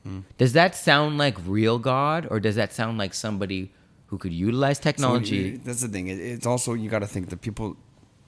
[0.03, 0.19] Hmm.
[0.37, 3.71] Does that sound like real God, or does that sound like somebody
[4.07, 5.35] who could utilize technology?
[5.37, 6.07] you- that's the thing.
[6.09, 7.77] It, it's also you got to think that people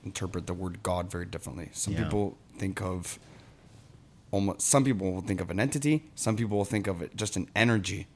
[0.08, 1.70] interpret the word God very differently.
[1.74, 2.04] Some Yeah.
[2.04, 3.20] people think of
[4.32, 4.62] almost.
[4.62, 5.96] Some people will think of an entity.
[6.16, 8.08] Some people will think of it just an energy,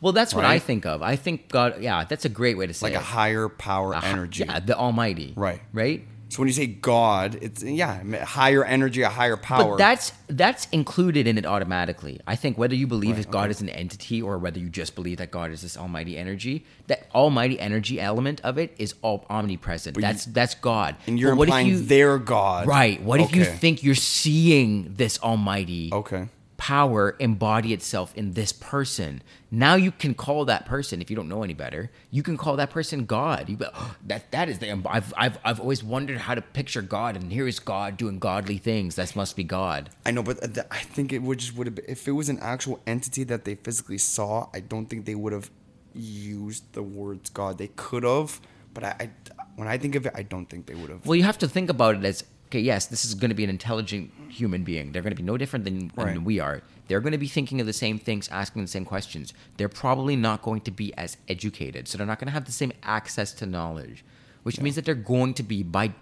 [0.00, 1.02] well, that's what I think of.
[1.02, 1.80] I think God.
[1.80, 2.90] Yeah, that's a great way to say it.
[2.94, 3.02] like it.
[3.02, 4.44] a higher power A energy.
[4.44, 5.34] Yeah, the Almighty.
[5.36, 5.60] Right.
[5.72, 6.06] Right.
[6.30, 9.72] So when you say God, it's yeah, higher energy, a higher power.
[9.72, 12.20] But that's that's included in it automatically.
[12.24, 13.50] I think whether you believe Right, that God okay.
[13.50, 17.08] is an entity or whether you just believe that God is this almighty energy, that
[17.14, 19.94] almighty energy element of it is all omnipresent.
[19.94, 20.94] But you- that's that's God.
[21.08, 22.66] and you're But what if implying you- their God.
[22.68, 23.02] Right.
[23.02, 26.28] What if you think you're seeing this almighty Okay.
[26.60, 29.22] Power embody itself in this person?
[29.50, 32.56] Now you can call that person, if you don't know any better, you can call
[32.56, 33.48] that person God.
[33.48, 34.70] You go, "Oh, that that is the.
[34.84, 38.58] I've I've I've always wondered how to picture God, and here is God doing godly
[38.58, 38.96] things.
[38.96, 39.88] That must be God.
[40.04, 42.28] I know, but th- I think it would just would have been, if it was
[42.28, 44.48] an actual entity that they physically saw.
[44.52, 45.50] I don't think they would have
[45.94, 47.56] used the words God.
[47.56, 48.38] They could have,
[48.74, 49.10] but I, I
[49.56, 51.06] when I think of it, I don't think they would have.
[51.06, 52.60] Well, you have to think about it as okay.
[52.60, 54.92] Yes, this is going to be an intelligent human being.
[54.92, 56.62] They're going to be no different than, than we are.
[56.88, 59.32] They're going to be thinking of the same things, asking the same questions.
[59.56, 62.52] They're probably not going to be as educated, so they're not going to have the
[62.52, 64.04] same access to knowledge,
[64.42, 65.92] which means that they're going to be by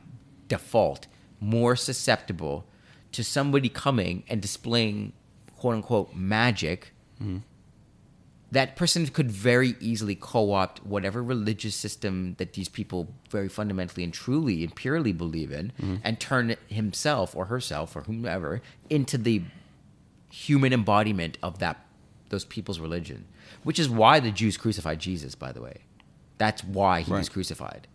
[0.49, 1.07] default
[1.41, 2.65] more susceptible
[3.13, 5.13] to somebody coming and displaying
[5.57, 6.93] quote unquote magic
[7.23, 7.39] mm-hmm.
[8.51, 14.13] That person could very easily co-opt whatever religious system that these people very fundamentally and
[14.15, 15.97] truly and purely believe in mm-hmm.
[16.03, 19.43] and turn himself or herself or whomever into the
[20.31, 21.85] human embodiment of that
[22.31, 23.27] those people's religion
[23.65, 25.79] which is why the Jews crucified Jesus by the way.
[26.39, 27.33] That's why he was Right.
[27.33, 27.89] crucified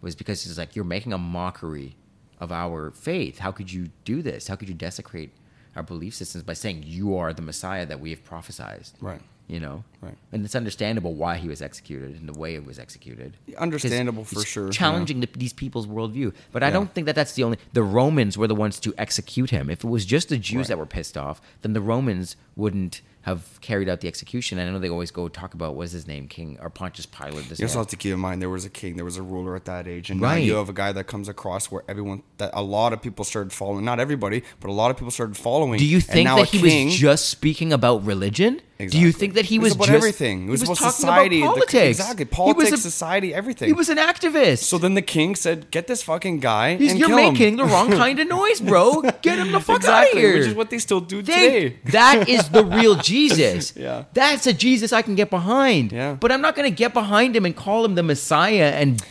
[0.00, 1.96] was because it's like you're making a mockery
[2.40, 3.38] of our faith.
[3.38, 4.48] How could you do this?
[4.48, 5.32] How could you desecrate
[5.76, 8.88] our belief systems by saying you are the messiah that we have prophesied?
[9.00, 9.20] Right.
[9.46, 10.14] you know Right.
[10.32, 14.40] and it's understandable why he was executed and the way it was executed Understandable for
[14.44, 14.70] sure, yeah.
[14.72, 16.72] challenging the, these people's worldview but i Yeah.
[16.72, 19.84] don't think that that's the only the romans were the ones to execute him if
[19.84, 20.68] it was just the jews Right.
[20.68, 24.78] that were pissed off then the romans wouldn't have carried out the execution i know
[24.78, 27.78] they always go talk about what's his name king or pontius pilate this You also
[27.80, 29.86] have to keep in mind there was a king, there was a ruler at that
[29.86, 30.36] age, and Right.
[30.38, 33.26] now you have a guy that comes across where everyone, that a lot of people
[33.26, 33.84] started following.
[33.84, 35.78] Not everybody, but a lot of people started following.
[35.78, 39.12] do you and think now that he king- was just speaking about religion do you
[39.12, 40.48] think that he was, about just everything?
[40.48, 43.66] It was, he about society, about the- politics exactly, He was politics, a- society, everything.
[43.68, 47.00] he was an activist so then the king said, "Get this fucking guy He's, and
[47.00, 49.02] you're kill him." making the wrong kind of noise, bro.
[49.22, 50.38] Get him the fuck exactly, out of here.
[50.38, 51.78] which is what they still do Think today.
[51.92, 53.74] that is the real Jesus.
[53.76, 54.04] Yeah.
[54.14, 55.92] That's a Jesus I can get behind.
[55.92, 56.14] Yeah.
[56.18, 59.02] But I'm not going to get behind him and call him the Messiah and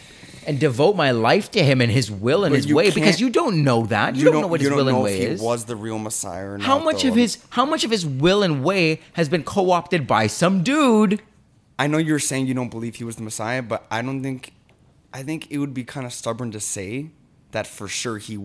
[0.50, 3.30] and devote my life to him and his will and But his way because you
[3.30, 4.16] don't know that.
[4.16, 5.40] You, don't, know what you his don't will and way is.
[5.40, 6.66] was the real Messiah or not.
[6.66, 7.10] how much though.
[7.10, 11.22] of his how much of his will and way has been co-opted by some dude?
[11.78, 14.54] I know you're saying you don't believe he was the Messiah, but I don't think.
[15.14, 17.12] I think it would be kind of stubborn to say
[17.52, 18.40] that for sure he,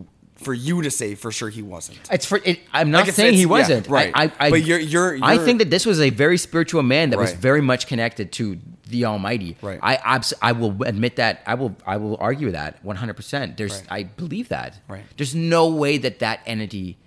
[0.45, 1.99] for you to say for sure he wasn't.
[2.11, 2.41] It's for.
[2.45, 3.89] It, I'm not Like saying he it's- yeah, wasn't.
[3.89, 4.13] right.
[4.15, 7.11] I, I, I, But you're- you're- you're- think that this was a very spiritual man
[7.11, 9.57] that was very much connected to the Almighty.
[9.63, 9.79] Right.
[9.83, 11.43] I abs- I will admit that.
[11.47, 11.75] I will.
[11.87, 13.15] I will argue that 100.
[13.15, 13.73] percent There's.
[13.79, 13.87] Right.
[13.91, 14.79] I believe that.
[14.89, 15.05] Right.
[15.17, 16.99] There's no way that that entity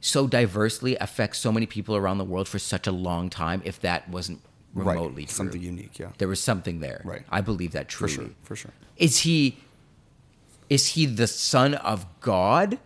[0.00, 3.80] so diversely affects so many people around the world for such a long time if
[3.80, 4.40] that wasn't
[4.72, 5.28] remotely right.
[5.28, 5.34] true.
[5.34, 6.10] Something unique, yeah.
[6.18, 7.00] There was something there.
[7.04, 7.22] Right.
[7.30, 8.70] I believe that For sure, for sure.
[8.96, 9.58] Is he
[10.70, 12.78] is he the son of God?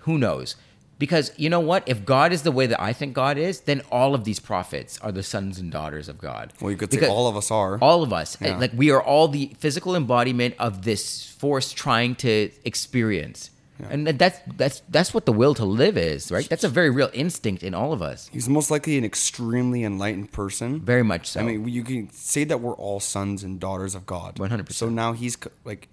[0.00, 0.56] Who knows?
[0.98, 1.82] Because you know what?
[1.88, 5.00] If God is the way that I think God is, then all of these prophets
[5.00, 6.52] are the sons and daughters of God.
[6.60, 7.76] Well, you could Because say all of us are.
[7.80, 8.36] all of us.
[8.40, 8.56] Yeah.
[8.56, 13.50] Like we are all the physical embodiment of this force trying to experience.
[13.80, 13.88] Yeah.
[13.90, 16.48] And that's that's that's what the will to live is, right?
[16.48, 18.30] That's a very real instinct in all of us.
[18.32, 20.80] He's most likely an extremely enlightened person.
[20.80, 21.40] Very much so.
[21.40, 24.36] I mean, you can say that we're all sons and daughters of God.
[24.36, 24.70] 100%.
[24.72, 25.88] So now he's like,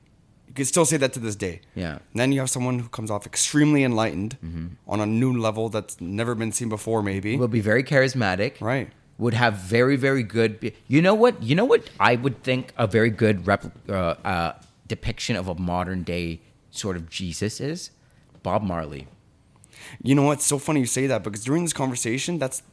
[0.49, 1.61] You can still say that to this day.
[1.75, 1.91] Yeah.
[2.11, 4.67] And then you have someone who comes off extremely enlightened Mm-hmm.
[4.87, 7.37] on a new level that's never been seen before, maybe.
[7.37, 8.59] Will be very charismatic.
[8.61, 8.89] right.
[9.19, 10.73] Would have very very good.
[10.87, 11.43] You know what?
[11.43, 11.89] You know what?
[11.99, 14.53] I would think a very good rep, uh, uh,
[14.87, 16.39] depiction of a modern day
[16.71, 17.91] sort of Jesus is
[18.43, 19.07] Bob Marley.
[20.01, 22.63] You know what's so funny you say that because during this conversation, that's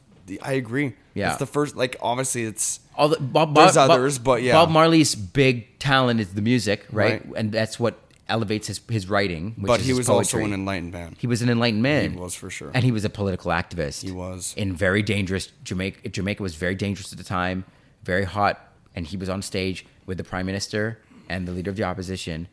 [0.41, 0.93] I agree.
[1.13, 1.29] Yeah.
[1.29, 1.75] It's the first.
[1.75, 4.53] Like obviously, it's All the, Bob, There's Bob- others, but yeah.
[4.53, 7.25] Bob Marley's big talent is the music, right?
[7.25, 7.33] Right.
[7.37, 7.99] And that's what
[8.29, 9.53] elevates his his writing.
[9.57, 11.15] Which but he was also an enlightened man.
[11.17, 12.11] He was an enlightened man.
[12.11, 12.71] He was for sure.
[12.73, 14.03] and he was a political activist.
[14.03, 14.53] He was.
[14.57, 16.09] in very dangerous Jamaica.
[16.09, 17.63] Jamaica was very dangerous at the time,
[18.03, 18.59] very hot,
[18.95, 20.99] and he was on stage with the prime minister
[21.29, 22.47] and the leader of the opposition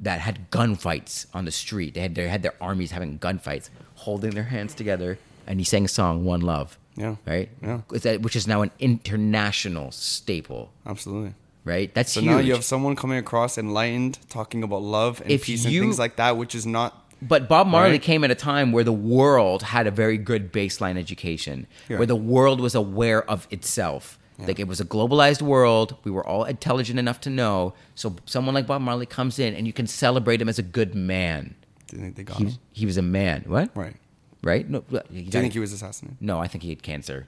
[0.00, 1.94] that had gunfights on the street.
[1.94, 5.84] They had they had their armies having gunfights, holding their hands together, and he sang
[5.84, 7.16] a song, "One Love." Yeah.
[7.26, 7.48] Right.
[7.62, 7.80] Yeah.
[7.90, 10.70] That- Which is now an international staple.
[10.86, 11.34] Absolutely.
[11.64, 11.92] Right.
[11.94, 12.30] That's So huge.
[12.30, 15.88] now you have someone coming across enlightened, talking about love and If peace you- and
[15.88, 17.00] things like that, which is not.
[17.22, 18.02] But Bob Marley Right.
[18.02, 21.96] came at a time where the world had a very good baseline education, Yeah.
[21.96, 24.18] where the world was aware of itself.
[24.36, 25.94] Like it was a globalized world.
[26.02, 27.72] We were all intelligent enough to know.
[27.94, 30.94] So someone like Bob Marley comes in and you can celebrate him as a good
[30.94, 31.54] man.
[31.86, 32.52] Think they got He, him?
[32.72, 33.44] he was a man.
[33.46, 33.70] What?
[33.76, 33.94] Right.
[34.44, 34.68] Right?
[34.68, 36.18] No, he Do you think he was assassinated?
[36.20, 37.26] no, I think he had cancer.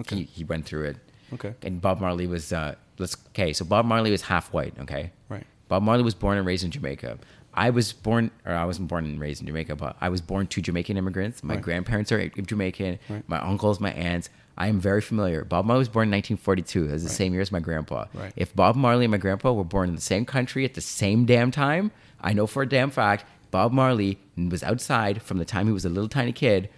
[0.00, 0.16] Okay.
[0.16, 0.96] He, he went through it.
[1.34, 1.54] Okay.
[1.62, 5.12] And Bob Marley was uh let's okay, so Bob Marley was half white, okay?
[5.28, 5.46] Right.
[5.68, 7.18] Bob Marley was born and raised in Jamaica.
[7.52, 10.46] I was born or I wasn't born and raised in Jamaica, but I was born
[10.48, 11.42] to Jamaican immigrants.
[11.42, 11.62] My Right.
[11.62, 13.28] grandparents are Jamaican, Right.
[13.28, 14.28] my uncles, my aunts.
[14.56, 15.44] I am very familiar.
[15.44, 16.84] Bob Marley was born in 1942.
[16.88, 17.16] It was the Right.
[17.16, 18.06] same year as my grandpa.
[18.14, 18.32] Right.
[18.36, 21.24] If Bob Marley and my grandpa were born in the same country at the same
[21.24, 25.66] damn time, I know for a damn fact Bob Marley was outside from the time
[25.66, 26.68] he was a little tiny kid,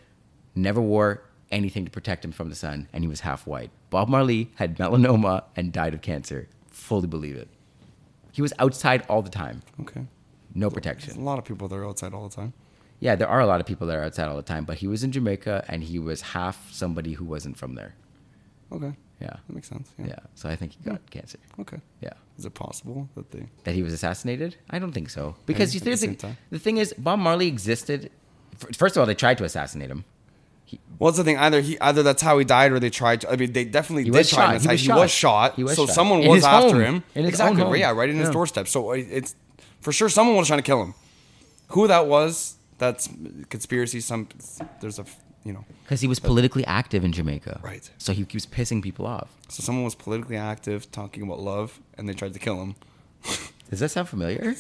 [0.54, 3.70] never wore anything to protect him from the sun, and he was half white.
[3.90, 6.48] Bob Marley had melanoma and died of cancer.
[6.70, 7.48] Fully believe it.
[8.32, 10.06] He was outside all the time, Okay.
[10.54, 12.54] no There's a lot of people that are outside all the time.
[13.00, 14.86] Yeah, there are a lot of people that are outside all the time, but he
[14.86, 17.94] was in Jamaica and he was half somebody who wasn't from there.
[18.70, 18.94] Okay.
[19.22, 19.36] Yeah.
[19.46, 19.90] That makes sense.
[19.98, 20.06] Yeah.
[20.08, 20.18] Yeah.
[20.34, 20.90] So I think he hmm.
[20.90, 21.38] got cancer.
[21.60, 21.78] Okay.
[22.00, 22.14] Yeah.
[22.38, 23.46] Is it possible that they?
[23.64, 24.56] That he was assassinated?
[24.68, 25.36] I don't think so.
[25.46, 26.36] Because at you the time?
[26.50, 28.10] the thing is, Bob Marley existed.
[28.76, 30.04] First of all, they tried to assassinate him.
[30.98, 31.36] Well, that's the thing.
[31.36, 33.20] Either he, either that's how he died, or they tried.
[33.22, 33.30] to...
[33.30, 34.98] I mean, they definitely He did try He was He shot.
[34.98, 35.54] was shot.
[35.56, 35.94] He was so shot.
[35.94, 37.02] someone In was after home.
[37.14, 37.26] him.
[37.26, 37.80] Exactly.
[37.80, 38.68] Yeah, right in his doorstep.
[38.68, 39.34] So uh, it's
[39.80, 40.94] for sure someone was trying to kill him.
[41.68, 42.56] Who that was?
[42.78, 43.08] That's
[43.48, 44.00] conspiracy.
[44.00, 44.28] Some
[44.80, 45.04] there's a
[45.44, 45.64] you know.
[45.84, 47.60] Because he was politically active in Jamaica.
[47.62, 47.90] Right.
[47.98, 49.28] So he keeps pissing people off.
[49.48, 52.74] So someone was politically active, talking about love, and they tried to kill him.
[53.70, 54.54] Does that sound familiar?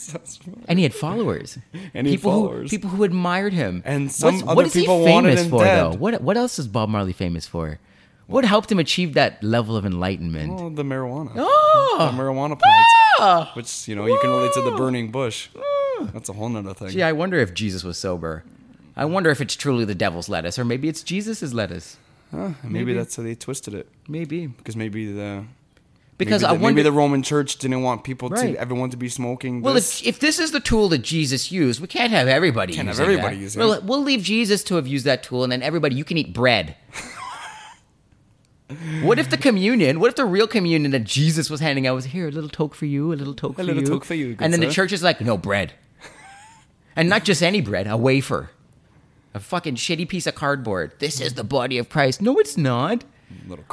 [0.68, 1.58] And he had followers.
[1.94, 2.70] And he had people followers.
[2.70, 3.82] Who, people who admired him.
[3.84, 5.76] And some What's- other what is people he famous for, dead.
[5.92, 5.96] though?
[5.96, 7.78] What What else is Bob Marley famous for?
[8.26, 10.58] What helped him achieve that level of enlightenment?
[10.58, 11.32] Oh, the marijuana.
[11.36, 11.96] Oh!
[11.98, 12.92] The marijuana plants.
[13.18, 13.50] Ah!
[13.54, 15.48] Which you know you can relate to the burning bush.
[16.14, 16.88] That's a whole nother thing.
[16.88, 18.44] Gee, I wonder if Jesus was sober.
[18.96, 21.96] I wonder if it's truly the devil's lettuce, or maybe it's Jesus' lettuce.
[22.30, 22.94] Huh, maybe, Maybe.
[22.94, 23.88] that's how they twisted it.
[24.08, 25.44] Maybe Because maybe the
[26.18, 26.74] because maybe I the, wonder.
[26.76, 28.54] maybe the Roman Church didn't want people Right.
[28.54, 29.60] to everyone to be smoking.
[29.60, 30.00] well, this.
[30.00, 32.72] if, if this is the tool that Jesus used, we can't have everybody.
[32.74, 33.42] Can't have everybody that.
[33.42, 33.84] using We'll, it.
[33.84, 36.76] we'll leave Jesus to have used that tool, and then everybody, you can eat bread.
[39.02, 40.00] what if the communion?
[40.00, 42.74] What if the real communion that Jesus was handing out was here, a little toke
[42.74, 44.92] for you, a little toke for little you, toke for you, and then the church
[44.92, 45.72] is like, no bread,
[46.96, 48.50] and not just any bread, a wafer,
[49.34, 50.92] a fucking shitty piece of cardboard.
[50.98, 52.20] This is the body of Christ.
[52.20, 53.04] No, it's not.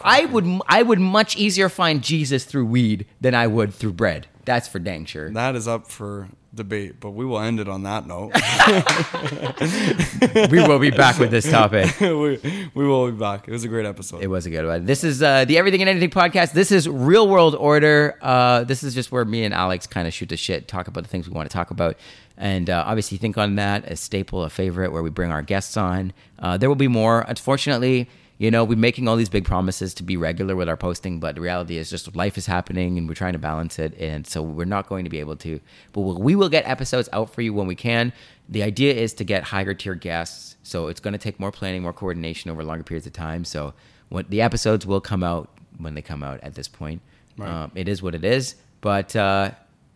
[0.04, 4.28] I would I would much easier find Jesus through weed than I would through bread.
[4.46, 5.30] That's for dang sure.
[5.32, 8.34] that is up for debate, but we will end it on that note.
[10.52, 11.94] we will be back with this topic.
[12.00, 12.40] we,
[12.74, 13.48] we will be back.
[13.48, 14.24] It was a great episode.
[14.24, 14.86] It was a good one.
[14.86, 16.54] This is uh, the Everything and Anything podcast.
[16.54, 18.18] This is Real World Order.
[18.22, 21.04] Uh, this is just where me and Alex kind of shoot the shit, talk about
[21.04, 21.98] the things we want to talk about.
[22.40, 25.76] And uh, obviously, think on that, a staple, a favorite, where we bring our guests
[25.76, 26.14] on.
[26.40, 27.26] Uh, there will be more.
[27.28, 28.10] Unfortunately,
[28.40, 31.36] you know, we're making all these big promises to be regular with our posting, but
[31.36, 33.94] the reality is just life is happening and we're trying to balance it.
[34.00, 35.60] And so we're not going to be able to,
[35.92, 38.14] but we'll, we will get episodes out for you when we can.
[38.48, 40.56] The idea is to get higher tier guests.
[40.64, 43.44] So it's going to take more planning, more coordination over longer periods of time.
[43.44, 43.74] So
[44.08, 47.02] what the episodes will come out when they come out at this point.
[47.38, 47.50] Right.
[47.50, 49.52] Um, it is what it is, but uh,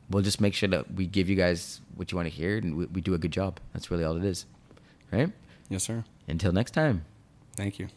[0.10, 2.76] we'll just make sure that we give you guys what you want to hear and
[2.76, 3.60] we, we do a good job.
[3.74, 4.46] That's really all it is.
[5.12, 5.32] Right?
[5.70, 6.04] yes, sir.
[6.28, 7.06] Until next time.
[7.56, 7.88] Thank you.